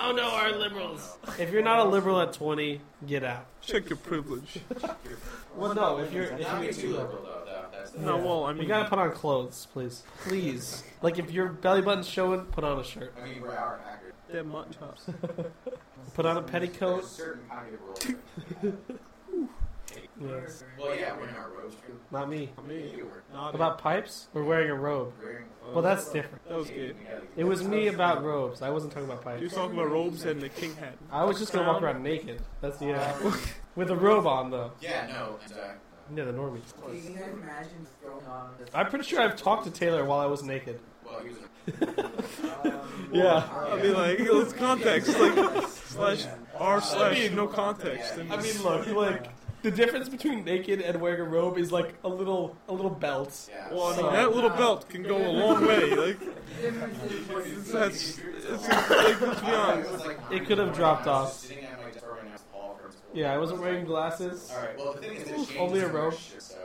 [0.00, 1.16] As a Oh no, our liberals.
[1.38, 3.46] If you're not a liberal at 20, get out.
[3.60, 4.58] check your privilege.
[5.56, 6.24] Well, no, if you're.
[6.24, 7.42] If Not you're get too liberal though.
[7.46, 10.02] That, that's No, well, I mean, You gotta put on clothes, please.
[10.24, 10.84] Please.
[11.02, 13.12] Like if your belly button's showing, put on a shirt.
[13.20, 14.14] I mean, we're our accurate.
[14.30, 15.06] they're mutton chops.
[16.14, 17.04] Put on a There's a petticoat.
[17.04, 18.72] certain kind of rule.
[20.20, 20.64] Yes.
[20.78, 21.98] Well, yeah, we're in our robes too.
[22.10, 22.50] Not me.
[22.58, 24.28] I mean, You were not About pipes?
[24.34, 25.12] We're wearing a robe?
[25.22, 25.46] wearing.
[25.72, 26.46] Well, that's different.
[26.48, 26.96] That was good.
[27.36, 28.60] It was me about robes.
[28.60, 29.40] I wasn't talking about pipes.
[29.40, 29.56] You pipes.
[29.56, 30.94] talking about robes and the king hat.
[31.10, 32.42] I was just gonna walk around naked.
[32.60, 33.16] That's yeah.
[33.76, 34.72] With a robe on though.
[34.80, 35.38] Yeah, no.
[35.44, 35.56] And, uh,
[36.16, 36.62] Yeah, the normies.
[36.84, 38.68] Can you guys imagine throwing on this?
[38.74, 40.80] I'm pretty sure I've talked to Taylor while I was naked.
[41.04, 41.38] well, he was.
[42.64, 42.80] Um,
[43.12, 43.48] Yeah.
[43.52, 46.24] I mean, like, it's context, like, slash,
[46.58, 48.16] r slash, no context.
[48.16, 49.26] And I mean, look, like
[49.62, 53.48] the difference between naked and wearing a robe is like a little, a little belt.
[53.50, 53.72] Yeah.
[53.72, 55.90] well, So- that little belt can go a long way.
[55.94, 56.18] Like,
[56.60, 60.06] that's, it's, like, let's be honest.
[60.30, 61.28] It could have dropped off.
[61.28, 63.02] just sitting at my desk throwing out Paul from school.
[63.14, 64.50] Yeah, I wasn't wearing glasses.
[64.54, 64.76] All right.
[64.78, 66.12] Well, the thing is, Only a robe.
[66.12, 66.56] our shit, So.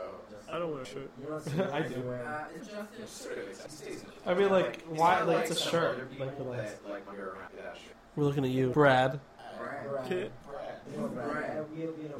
[0.52, 1.10] I don't wear a shirt.
[1.72, 2.08] I do.
[2.10, 5.22] Uh, it's just Sort of accepts- stays in the- I mean, like, why?
[5.22, 5.98] Like, it's a shirt.
[6.20, 6.72] Like, relax.
[6.72, 7.96] that, like, wear around that shirt.
[8.14, 9.18] We're looking at you, Brad.
[9.58, 10.08] Brad.
[10.08, 11.14] Kid, Bread.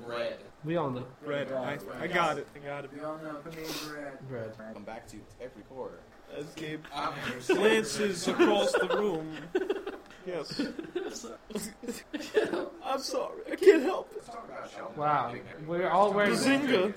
[0.07, 0.37] Brad.
[0.67, 0.67] Bread.
[0.67, 1.53] We all know red.
[1.53, 2.49] I, I got it.
[2.55, 2.91] I got it.
[2.93, 4.57] We all know Canadian bread.
[4.57, 4.75] Brad.
[4.75, 6.01] Come back to every quarter.
[6.37, 7.15] As Gabe I'm
[7.47, 9.33] glances across the room.
[10.27, 10.61] Yes.
[12.85, 13.43] I'm sorry.
[13.53, 14.17] I can't help it.
[14.17, 14.97] Let's talk about Sheldon.
[14.97, 15.35] Wow,
[15.69, 16.33] we're all wearing.
[16.33, 16.95] Bazinga.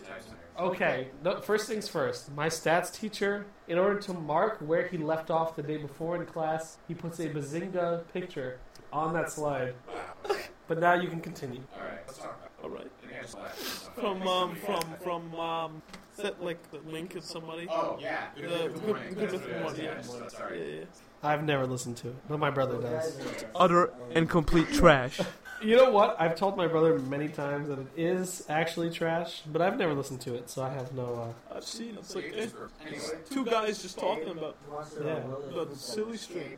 [0.59, 2.33] Okay, no, first things first.
[2.33, 6.25] My stats teacher, in order to mark where he left off the day before in
[6.25, 8.57] class, he puts a Bazinga picture
[8.91, 9.75] on that slide.
[9.87, 10.35] Wow.
[10.69, 11.61] But now you can continue.
[11.75, 11.97] All right.
[12.07, 12.63] Let's talk about.
[12.63, 12.85] All right.
[12.85, 13.57] I think I just laughed.
[13.99, 15.81] From um from from um
[16.15, 17.67] is that like the link of somebody?
[17.69, 18.27] Oh yeah.
[18.35, 19.13] Good, The- good, the morning.
[19.15, 19.61] good- That's good what it is.
[19.63, 20.27] morning, Yeah, yeah.
[20.29, 20.83] so- Yeah, yeah.
[21.23, 23.17] I've never listened to it, but my brother does.
[23.55, 25.19] Utter and complete trash.
[25.61, 26.15] You know what?
[26.19, 30.21] I've told my brother many times that it is actually trash, but I've never listened
[30.21, 31.33] to it, so I have no.
[31.51, 31.99] Uh, I've seen it.
[31.99, 34.55] It's like two guys just talking about
[35.03, 35.17] yeah,
[35.51, 36.57] about the silly string.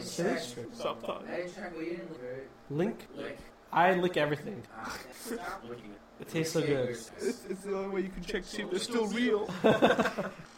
[0.00, 0.74] Silly strip.
[0.74, 1.28] Stop talking.
[1.28, 2.50] I didn't check, but you didn't look at it.
[2.70, 3.06] Link.
[3.72, 4.62] I lick everything.
[6.20, 6.28] It.
[6.30, 6.88] Tastes so good.
[6.88, 7.12] It's,
[7.48, 9.46] it's the only way you can check to see if they're still real.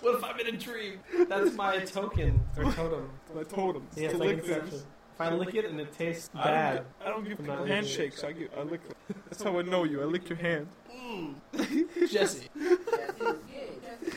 [0.01, 1.01] What if I'm in a dream?
[1.29, 3.11] That's my token or totem.
[3.35, 3.87] My totem.
[3.95, 4.87] Yeah, to lick things.
[5.21, 5.41] Inception.
[5.41, 7.65] If I lick it and it tastes I bad, don't, I don't give I'm people
[7.67, 8.25] handshakes.
[8.25, 8.97] I give, I lick them.
[9.31, 10.03] That's how I know you.
[10.03, 10.67] I lick your hand.
[12.11, 12.49] Jesse.
[12.57, 12.69] yeah,
[14.03, 14.17] it's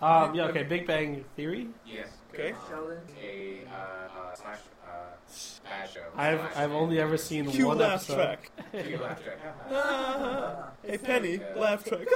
[0.00, 0.64] Um, yeah, okay.
[0.64, 1.68] Big Bang Theory.
[1.86, 2.08] Yes.
[2.34, 2.54] Okay.
[2.68, 2.98] Sheldon.
[3.22, 6.00] A uh, uh, slash uh, bad show.
[6.16, 8.14] I've I've only ever seen Cue one laugh episode.
[8.16, 8.50] track.
[8.86, 9.38] Cue laugh track.
[9.70, 12.06] Ah, hey Penny, laugh track.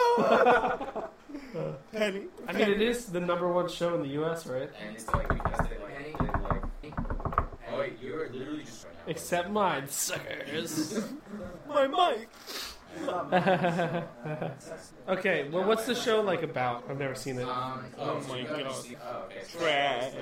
[1.92, 2.22] Penny.
[2.48, 4.70] I mean, it is the number one show in the U.S., right?
[4.82, 6.62] And it's like because they like, they like.
[7.76, 9.08] Oh wait, you're literally just showing out.
[9.08, 10.98] Except mine, suckers.
[11.68, 12.28] My mic.
[15.08, 16.84] okay, well, what's the show like about?
[16.88, 17.46] I've never seen it.
[17.48, 18.72] Um, Oh so my God.
[18.74, 19.42] see- oh, okay.
[19.46, 20.12] So Trash.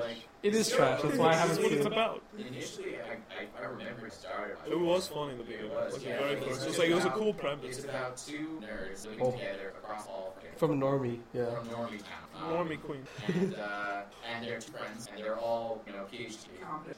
[0.45, 1.03] It's Like, It is trash.
[1.03, 2.23] That's why I haven't is what it's about.
[2.39, 4.57] initially, I, I, I remember it started.
[4.71, 5.71] It was funny in the beginning.
[5.71, 6.19] It was, Like, yeah.
[6.19, 6.47] very It's first.
[6.47, 9.31] It was just like it was a about- cool It's about two nerds living Oh.
[9.33, 11.47] together across all From Normie, yeah.
[11.55, 12.23] from Normie Town.
[12.37, 13.05] Um, Normie Queen.
[13.29, 14.03] And uh,
[14.33, 16.47] and they're two friends, and they're all you know PhD.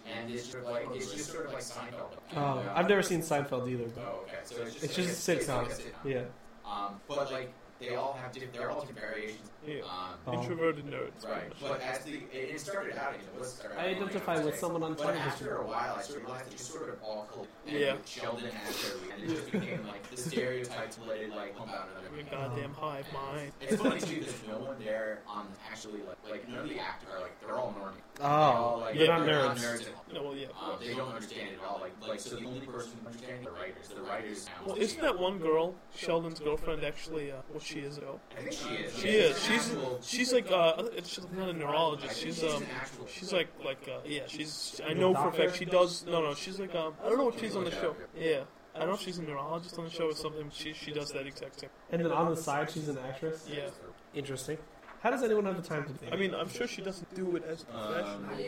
[0.07, 2.13] And it's sort of like it's just sort of like Seinfeld.
[2.37, 3.85] Oh, Uh, I've never seen Seinfeld either.
[3.99, 4.37] Oh, okay.
[4.45, 5.57] So it's just it's like just a sitcom.
[5.63, 6.05] like a sitcom.
[6.05, 6.23] Yeah.
[6.71, 8.55] Um, but like they all have different.
[8.55, 9.51] They're all different variations.
[9.67, 9.83] Yeah.
[9.83, 9.91] Um,
[10.29, 10.33] Oh.
[10.41, 11.25] Introverted nerds.
[11.25, 14.43] Right, but as the it, it started out, you know, let's start out I identify
[14.45, 15.29] with someone on But television.
[15.29, 17.53] after a while, I sort of realized they just sort of all collided.
[17.69, 17.97] And Yeah.
[18.05, 22.03] Sheldon as their lead, and it just became like the stereotypes related like homebound and
[22.03, 22.33] Your everything.
[22.39, 23.53] goddamn hive mind.
[23.61, 24.21] It's funny too.
[24.21, 27.57] There's no one there on actually like like none of the actors are like they're
[27.57, 27.93] all normies.
[28.17, 29.83] They're all, Oh, like, they're not they're nerds.
[29.83, 30.05] at all.
[30.15, 30.47] No, well, yeah.
[30.61, 31.79] Um, they don't understand it at all.
[31.81, 33.89] Like, like so the only person who understands the writers.
[33.95, 34.47] The writers.
[34.65, 38.19] Well, isn't that one girl, Sheldon's girlfriend, actually, uh, what she is, though?
[38.39, 38.97] I think she is.
[38.99, 39.45] She Yeah, is.
[39.57, 42.21] She's she's like uh, she's not a neurologist.
[42.21, 42.65] She's she's um,
[43.09, 46.05] she's like like uh, yeah, she's I know for a fact she does.
[46.07, 47.97] No, no, she's like um, I don't know what she's on the show.
[48.19, 48.43] Yeah,
[48.75, 50.51] I don't know if she's a neurologist on the show or something.
[50.53, 51.71] She she does that exact thing.
[51.91, 53.49] And then on the side, she's an actress.
[53.51, 53.71] Yeah,
[54.15, 54.59] Interesting.
[55.07, 56.11] How does anyone have the time to do?
[56.11, 58.29] I mean, I'm sure she doesn't do it as a profession.
[58.29, 58.39] Um,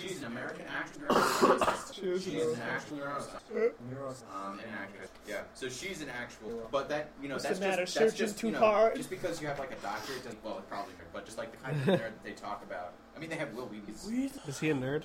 [0.00, 1.84] she's an American actress.
[1.94, 4.22] She she's an actual neuroscientist.
[4.34, 5.10] Um, an actress.
[5.28, 5.40] Yeah.
[5.52, 6.66] So she's an actual.
[6.70, 8.60] But that you know What's that's the matter, just that's searching just too you know,
[8.60, 8.96] hard?
[8.96, 10.42] Just because you have like a doctor, it doesn't.
[10.42, 12.94] Well, it probably nerd, but just like the kind of nerd that they talk about.
[13.14, 14.06] I mean, they have Wil Wheaton's.
[14.06, 14.30] Weird.
[14.46, 15.02] Is he a nerd?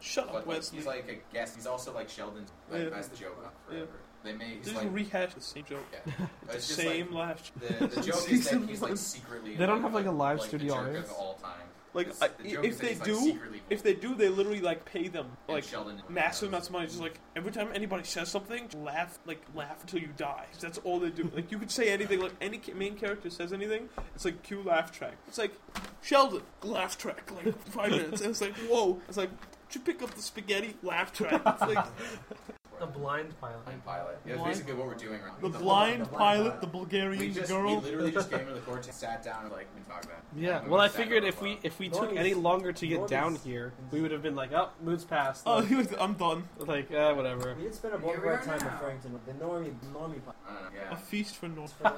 [0.00, 0.78] Shut But up, like, Wesley.
[0.78, 1.54] he's like a guest.
[1.56, 2.98] He's also like Sheldon's like, Yeah.
[2.98, 3.88] as the joke on forever.
[4.22, 5.84] They made he's Did like you rehash the same joke?
[5.92, 6.12] yeah.
[6.46, 7.52] The It's just same like, laugh.
[7.60, 9.56] the, the joke is that he's like secretly.
[9.56, 11.10] They don't have, like, a live like, studio the jerk audience?
[11.10, 11.52] of all time.
[11.92, 15.08] Like, I, the if they he's, like, do, if they do, they literally like pay
[15.08, 15.64] them like
[16.08, 16.86] massive amounts of money.
[16.86, 20.46] Just like every time anybody says something, laugh like laugh until you die.
[20.60, 21.28] That's all they do.
[21.34, 22.20] Like you could say anything.
[22.20, 25.14] Like any main character says anything, it's like cue laugh track.
[25.26, 25.52] It's like
[26.00, 27.28] Sheldon laugh track.
[27.34, 28.20] Like five minutes.
[28.20, 29.00] And it's like whoa.
[29.08, 29.30] It's like
[29.68, 31.42] did you pick up the spaghetti laugh track?
[31.44, 31.86] It's like
[32.80, 33.64] The blind pilot.
[33.64, 34.18] Blind pilot.
[34.24, 35.58] Yeah, that's Blind- basically what we're doing right the now.
[35.58, 37.76] blind pilot, the We Bulgarian just girl.
[37.76, 40.18] we literally just came to the court, and sat down, and like we talked about.
[40.18, 40.24] it.
[40.40, 40.66] Yeah.
[40.66, 42.86] Well, I sat figured down if we for if we took Normies- any longer to
[42.86, 45.42] get Normies- down here, we would have been like, oh, mood's passed.
[45.46, 46.48] Oh, Like, he was, I'm done.
[46.58, 47.54] like uh, whatever.
[47.54, 48.72] We did spend a Here bulk of we our are time now.
[48.72, 50.36] referring to the normie, normie part.
[50.48, 51.74] I don't know, A feast for North.
[51.84, 51.90] A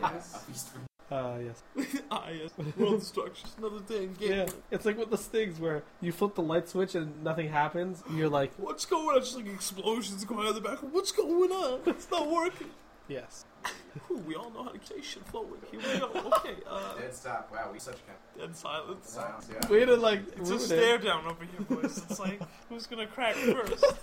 [0.46, 0.80] feast for-
[1.12, 1.62] Uh, yes.
[2.10, 2.50] ah, yes.
[2.78, 3.50] World destruction.
[3.58, 4.30] Another day in game.
[4.30, 4.46] Yeah.
[4.70, 8.02] It's like with the stings where you flip the light switch and nothing happens.
[8.08, 9.20] And You're like, What's going on?
[9.20, 10.78] Just like explosions going out in the back.
[10.78, 11.80] What's going on?
[11.84, 12.70] It's not working.
[13.08, 13.44] yes.
[14.10, 15.50] Ooh, we all know how to say shit flowing.
[15.70, 16.10] Here we go.
[16.36, 17.50] Okay, uh, Dead stop.
[17.52, 17.96] Wow, we such
[18.36, 19.08] a dead silence.
[19.10, 19.48] silence.
[19.52, 19.68] Yeah.
[19.68, 20.22] Way to like.
[20.36, 20.60] It's ruin a it.
[20.66, 21.98] stare down over here, boys.
[21.98, 23.84] It's like, who's gonna crack first?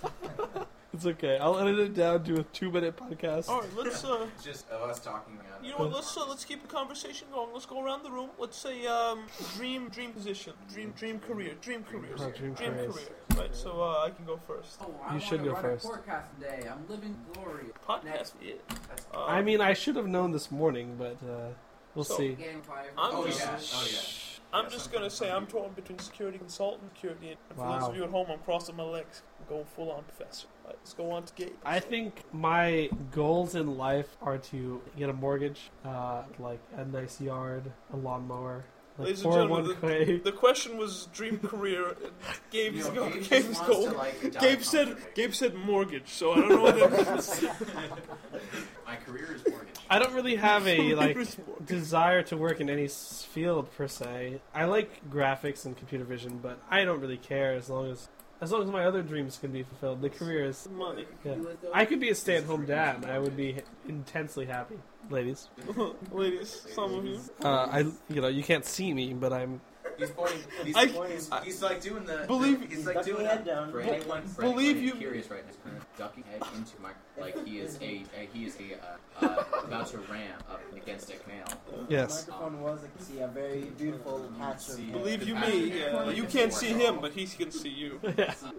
[0.92, 1.38] It's okay.
[1.38, 3.48] I'll edit it down to a two-minute podcast.
[3.48, 4.02] All right, let's.
[4.04, 5.38] uh just of us talking.
[5.38, 5.92] Uh, You know what?
[5.92, 7.50] Let's uh, let's keep the conversation going.
[7.52, 8.28] Let's go around the room.
[8.40, 9.20] Let's say um,
[9.56, 12.90] dream dream position, dream dream career, dream career, Oh, dream dream career.
[13.36, 13.54] Right.
[13.54, 14.78] So uh, I can go first.
[14.82, 15.84] Oh, I You wanna should go run first.
[15.86, 16.68] A podcast today.
[16.68, 17.66] I'm living glory.
[17.88, 18.04] Podcast.
[18.04, 18.34] Next.
[18.42, 18.54] Yeah.
[19.14, 21.48] Uh, I mean, I should have known this morning, but uh,
[21.94, 22.34] we'll So- see.
[22.34, 22.90] Gang fire.
[22.98, 23.56] I'm Oh just, yeah.
[23.74, 23.98] Oh yeah.
[24.52, 27.28] I'm just gonna say I'm torn between security consultant, security.
[27.30, 29.22] And for those of you at home, I'm crossing my legs.
[29.40, 30.48] I'm going full on professor.
[30.66, 31.52] Right, let's go on to Gabe.
[31.64, 37.20] I think my goals in life are to get a mortgage, uh, like a nice
[37.20, 38.64] yard, a lawnmower, like
[38.98, 40.24] Ladies and gentlemen, 401k.
[40.24, 41.88] The question was dream career.
[41.90, 42.12] and
[42.50, 43.10] Gabe's You know, go.
[43.10, 44.88] Gabe just Gabe's wants to, like, Gabe said.
[44.88, 45.04] something.
[45.14, 46.08] Gabe said mortgage.
[46.10, 47.44] So I don't know what that means.
[48.86, 49.68] My career is mortgage.
[49.88, 51.66] I don't really have a like Career is mortgage.
[51.66, 54.40] desire to work in any field per se.
[54.54, 58.08] I like graphics and computer vision, but I don't really care as long as
[58.42, 60.00] as long as my other dreams can be fulfilled.
[60.02, 60.66] The career is.
[60.70, 61.04] Money.
[61.24, 61.34] Yeah.
[61.74, 64.76] I could be a stay-at-home dad, and I would be intensely happy.
[65.08, 65.48] Ladies,
[66.12, 67.18] Ladies, some of you.
[67.42, 69.60] uh, I you know you can't see me, but I'm
[70.00, 70.38] He's pointing.
[70.64, 72.24] He's, I- he's, he's like doing the.
[72.26, 73.70] Believe- the, he's He's like doing head down.
[73.70, 75.48] For anyone, for believe anyone you- Curious right now.
[75.52, 79.24] He's kind of ducking head into my like he is a, a he is a
[79.24, 81.46] uh, uh, about to ram up against a canal.
[81.88, 82.24] yes.
[82.24, 84.92] The microphone was like, see a very beautiful patch of.
[84.92, 85.68] Believe you me.
[85.80, 86.04] Yeah.
[86.04, 86.10] yeah.
[86.10, 88.00] You can't see him, but he can see you.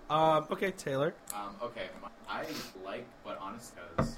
[0.10, 1.14] Um, okay, Taylor.
[1.34, 1.84] Um, okay,
[2.30, 2.44] I
[2.84, 4.18] like, but honest, because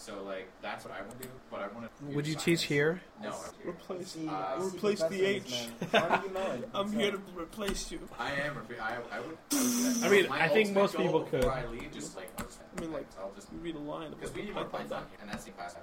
[0.00, 1.32] so like that's what I want to do.
[1.50, 2.16] But I want to.
[2.16, 3.02] Would you teach here?
[3.22, 3.70] No, I'm here.
[3.72, 4.08] Replace.
[4.08, 5.68] See, Uh, replace the professors, H.
[5.92, 6.00] man.
[6.08, 6.64] Carnegie Mellon.
[6.74, 8.00] I'm here to replace you.
[8.18, 8.56] I am.
[8.80, 9.06] I, I would.
[9.12, 10.00] I, would do that.
[10.04, 11.44] I mean, I think most people could.
[11.44, 14.34] I leave, just like I'll just, I mean, like, I'll just read a line because
[14.34, 14.88] we need more Python.
[14.88, 15.76] Python, and that's the class.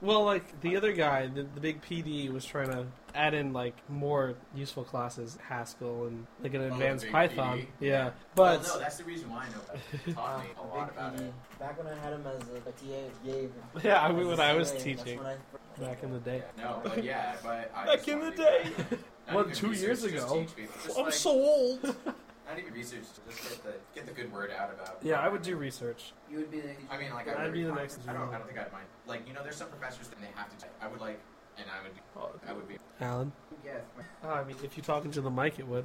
[0.00, 0.08] I have.
[0.08, 3.74] Well, like the other guy, the, the big PD was trying to add in like
[3.88, 7.58] more useful classes, Haskell and like an Oh, advanced big Python.
[7.58, 7.66] PD.
[7.80, 10.08] Yeah, but well, no, that's the reason why I know that.
[10.08, 11.20] It taught me a lot about PD.
[11.22, 11.32] it.
[11.58, 13.50] Back when I had him as a, a TA, Gabe.
[13.82, 15.36] yeah, I as mean when I was teaching I-
[15.80, 16.42] back in the day.
[16.58, 18.62] No, but yeah, but I Back in the day.
[18.90, 20.46] to- not What, two years ago?
[20.56, 21.96] teach I'm like, so old.
[22.48, 24.98] Not even research, just get the get the good word out about.
[25.02, 26.14] Yeah, I would do research.
[26.30, 26.70] You would be the.
[26.90, 28.32] I mean, like I I'd would, be the next I don't.
[28.32, 28.86] I don't think I'd mind.
[29.06, 30.66] Like you know, there's some professors that they have to.
[30.80, 31.20] I would like
[31.58, 32.76] and I would, Oh, I would be.
[33.00, 33.32] Alan.
[33.68, 34.06] Yes.
[34.24, 35.84] Oh, I mean, if you're talking to the mic, it would.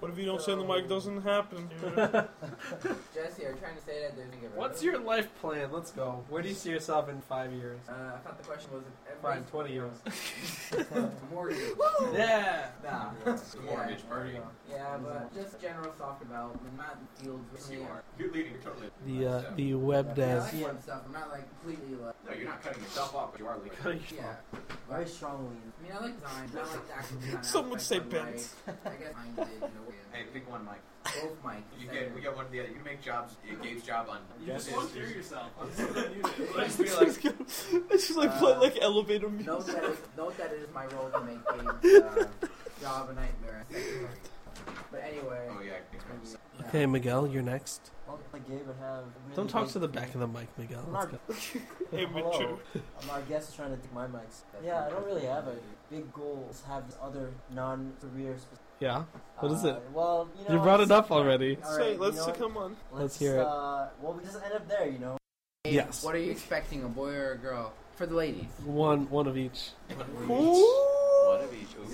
[0.00, 1.68] What if you don't say the mic doesn't happen?
[3.14, 5.70] Jesse, are you trying to say that there's a What's your life plan?
[5.72, 6.24] Let's go.
[6.28, 7.80] Where do you see yourself in five years?
[7.88, 9.92] Uh, I thought the question was if Fine, every 20 years.
[11.32, 11.58] mortgage.
[12.12, 12.68] Yeah.
[12.84, 13.10] Nah.
[13.64, 14.38] Mortgage party.
[14.70, 17.42] Yeah, but just general soft development, not fields.
[17.54, 17.82] Yes, really.
[17.82, 18.02] you are.
[18.18, 18.88] You're leading totally.
[19.06, 20.42] The uh, the web I dev.
[20.42, 21.02] like fun stuff.
[21.06, 22.14] I'm not like completely like.
[22.28, 24.02] No, you're not cutting yourself off, but you are leading.
[24.14, 24.34] Yeah.
[24.88, 25.56] Very strongly.
[25.56, 26.50] I mean, I like design.
[26.52, 27.05] but I like the design.
[27.42, 28.48] Some would say of, bent.
[28.66, 29.94] like, I guess mine did in a way.
[30.12, 30.80] Hey, pick one, Mike.
[31.04, 31.62] Both Mike.
[31.78, 32.68] You get, we get one of the other.
[32.68, 33.36] You can make jobs.
[33.48, 34.18] You Gabe's job on.
[34.40, 35.50] You just won't hear yourself.
[36.56, 37.08] Let's be like,
[37.90, 39.74] it's just like Uh, play like elevator Note music.
[39.74, 41.38] that, it, note that it is my role to make
[41.82, 42.26] Gabe's uh,
[42.80, 43.64] job a nightmare.
[44.90, 45.48] But anyway.
[45.50, 46.66] oh yeah, yeah.
[46.68, 47.90] Okay, Miguel, you're next.
[48.36, 49.04] Well, like Gabe would have.
[49.24, 50.84] Really Don't talk to the back of the mic, Miguel.
[50.88, 51.34] I'm Let's not, go.
[51.96, 52.30] Hey, Hello.
[52.30, 52.60] Mitchell.
[52.74, 54.42] Um, our guest is trying to take my mics.
[54.64, 55.56] Yeah, I don't really have a
[55.90, 56.48] big goal.
[56.50, 58.36] to Have this other non-career.
[58.36, 59.04] Specific, Yeah.
[59.38, 59.82] What is uh, it?
[59.92, 60.54] Well, you know.
[60.54, 61.58] You brought it up already.
[61.64, 62.76] All Say, right, let's you know, come on.
[62.92, 63.46] Let's hear it.
[63.46, 65.16] Uh, well, we just end up there, you know.
[65.64, 66.04] Yes.
[66.04, 67.72] What are you expecting, a boy or a girl?
[67.96, 68.44] For the ladies.
[68.64, 69.70] One one of each.
[69.88, 70.56] one of each.
[70.56, 70.85] He's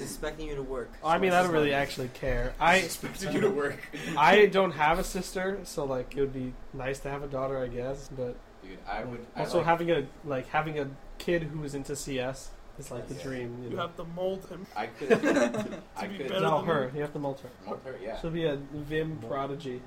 [0.03, 0.91] expecting you to work.
[1.05, 2.55] I mean, I don't really actually care.
[2.61, 3.79] I expected you to work.
[4.17, 7.59] I don't have a sister, so like it would be nice to have a daughter,
[7.59, 8.11] I guess.
[8.15, 9.25] But Dude, I would.
[9.35, 10.89] I also like, having a like having a
[11.19, 13.57] kid who is into CS is like the dream.
[13.63, 13.83] You You know?
[13.83, 14.67] have to mold him.
[14.77, 15.13] I could.
[15.97, 16.29] I be could.
[16.29, 16.91] better No, than her.
[16.95, 17.49] You have to mold her.
[17.67, 18.21] Mold her, yeah.
[18.21, 19.83] She'll be a Vim prodigy.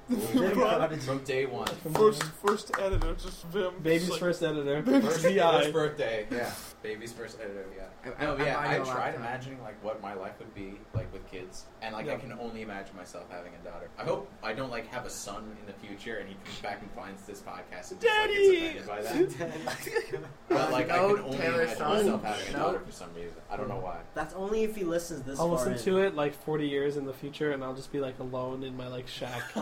[1.05, 1.67] From day one.
[1.93, 3.73] First, first editor, just Vim.
[3.81, 4.83] Baby's Just like, first editor.
[5.01, 5.51] First, VI.
[5.61, 6.51] first birthday, yeah.
[6.83, 8.11] Baby's first editor, yeah.
[8.19, 8.57] I- No, I- oh, yeah.
[8.59, 11.27] I I know a tried of imagining like what my life would be like with
[11.29, 12.17] kids, and like I Yeah.
[12.19, 13.89] can only imagine myself having a daughter.
[13.97, 16.81] I hope I don't like have a son in the future, and he comes back
[16.81, 18.59] and finds this podcast and just, like, Daddy!
[18.73, 20.29] gets offended by that.
[20.49, 21.89] but like I No can only Taylor imagine son.
[22.05, 22.59] myself having a No.
[22.65, 23.35] daughter for some reason.
[23.49, 23.99] I don't know why.
[24.13, 25.57] That's only if he listens this I'll far.
[25.67, 25.79] listen in.
[25.79, 28.75] to it like 40 years in the future, and I'll just be like alone in
[28.75, 29.41] my like shack.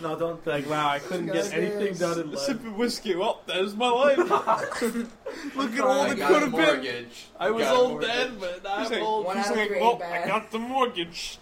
[0.00, 0.44] No, don't.
[0.46, 2.38] like, wow, I couldn't get anything done in life.
[2.40, 3.14] Sipping whiskey.
[3.14, 4.16] Well, that is my life.
[5.54, 6.60] Look at all I that got could a have been.
[6.62, 7.26] mortgage.
[7.38, 8.08] I was Got a old mortgage.
[8.08, 9.26] then, but now He's I'm like, old.
[9.26, 10.28] One he's out of like, three well, I bad.
[10.28, 11.38] got the mortgage.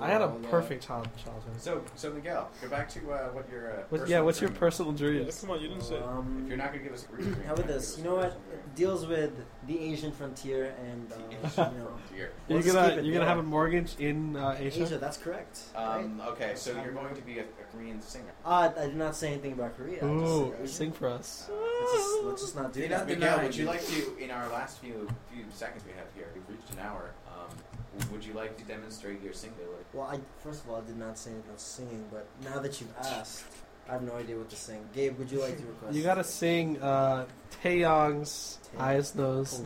[0.00, 1.60] I had a Oh, perfect child childhood.
[1.60, 4.58] So, so Miguel, go back to uh, what your uh, What, yeah, what's your dream-
[4.58, 5.98] personal Yeah, come on, you didn't say.
[5.98, 7.98] Um, If you're not gonna give us a reason, how about this?
[7.98, 8.32] You know what?
[8.52, 9.32] It deals with
[9.66, 11.16] the Asian frontier and uh,
[11.72, 12.32] you know Here.
[12.48, 14.82] You're gonna you're gonna have a mortgage in uh, Asia.
[14.84, 14.98] Asia.
[14.98, 15.60] That's correct.
[15.74, 15.96] right?
[16.04, 18.32] Um, okay, so you're going to be a, a Korean singer.
[18.44, 19.98] Uh, I did not say anything about Korea.
[19.98, 21.48] I just Ooh, sing for us.
[21.50, 22.98] Let's just, let's just not do You're that.
[23.00, 26.28] not Miguel, would you like to, in our last few few seconds we have here,
[26.34, 27.10] we've reached an hour
[28.12, 29.78] would you like to demonstrate your singular?
[29.92, 32.94] Well, I first of all I did not say about singing, but now that you've
[32.98, 33.44] asked,
[33.88, 34.80] I have no idea what to sing.
[34.94, 35.94] Gabe, would you like to request?
[35.94, 37.26] You gotta sing uh,
[37.62, 39.62] Taeyang's Eyes, Nose,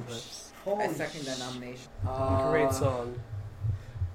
[0.65, 1.89] Holy I second that nomination.
[2.09, 3.15] Uh, Great song.
[3.15, 3.73] Uh,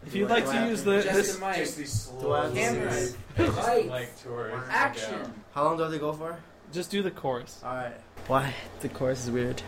[0.07, 2.11] if you'd like to use the this, just these
[2.53, 4.25] cameras, lights,
[4.69, 5.33] action.
[5.53, 6.37] How long do they go for?
[6.71, 7.61] Just do the chorus.
[7.63, 7.99] All right.
[8.27, 9.61] Why the chorus is weird.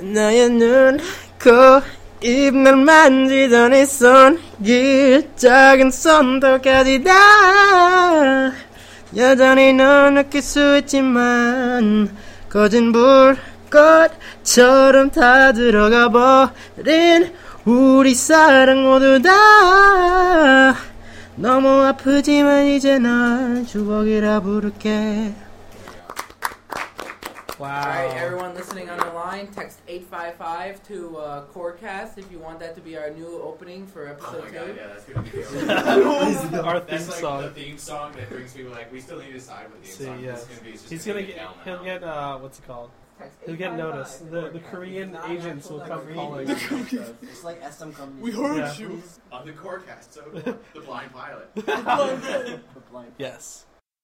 [0.00, 1.00] 나의 not
[1.38, 1.82] 코,
[2.24, 8.52] 입, 날 만지던 이 손길 작은 손톱까지 다
[9.16, 12.14] 여전히 넌 느낄 수 있지만
[12.48, 12.92] 꺼진
[13.72, 17.32] 불꽃처럼 다 들어가 버린
[17.64, 20.74] 우리 사랑 모두 다.
[21.34, 25.32] 너무 아프지만 이제 날 주먹이라 부를게
[27.62, 27.80] Wow.
[27.80, 32.58] All right, everyone listening on the line, text 855 to uh, Corecast if you want
[32.58, 34.54] that to be our new opening for Oh episode my two.
[34.54, 37.42] god, yeah, that's gonna be Our theme That's like song.
[37.42, 40.04] the theme song that brings people like we still need to decide what theme See,
[40.06, 40.34] song yeah.
[40.34, 40.70] is gonna be.
[40.72, 41.84] He's gonna gonna get he'll now.
[41.84, 42.90] get uh what's it called?
[43.46, 44.28] He'll get noticed.
[44.28, 46.14] The- the Korean agents will come number.
[46.14, 46.48] calling.
[47.22, 48.20] It's like SM company.
[48.20, 48.74] We heard Yeah.
[48.76, 49.00] you.
[49.30, 50.22] on the Corecast, so
[50.74, 51.54] the blind pilot.
[51.54, 53.12] The blind.
[53.18, 53.66] Yes.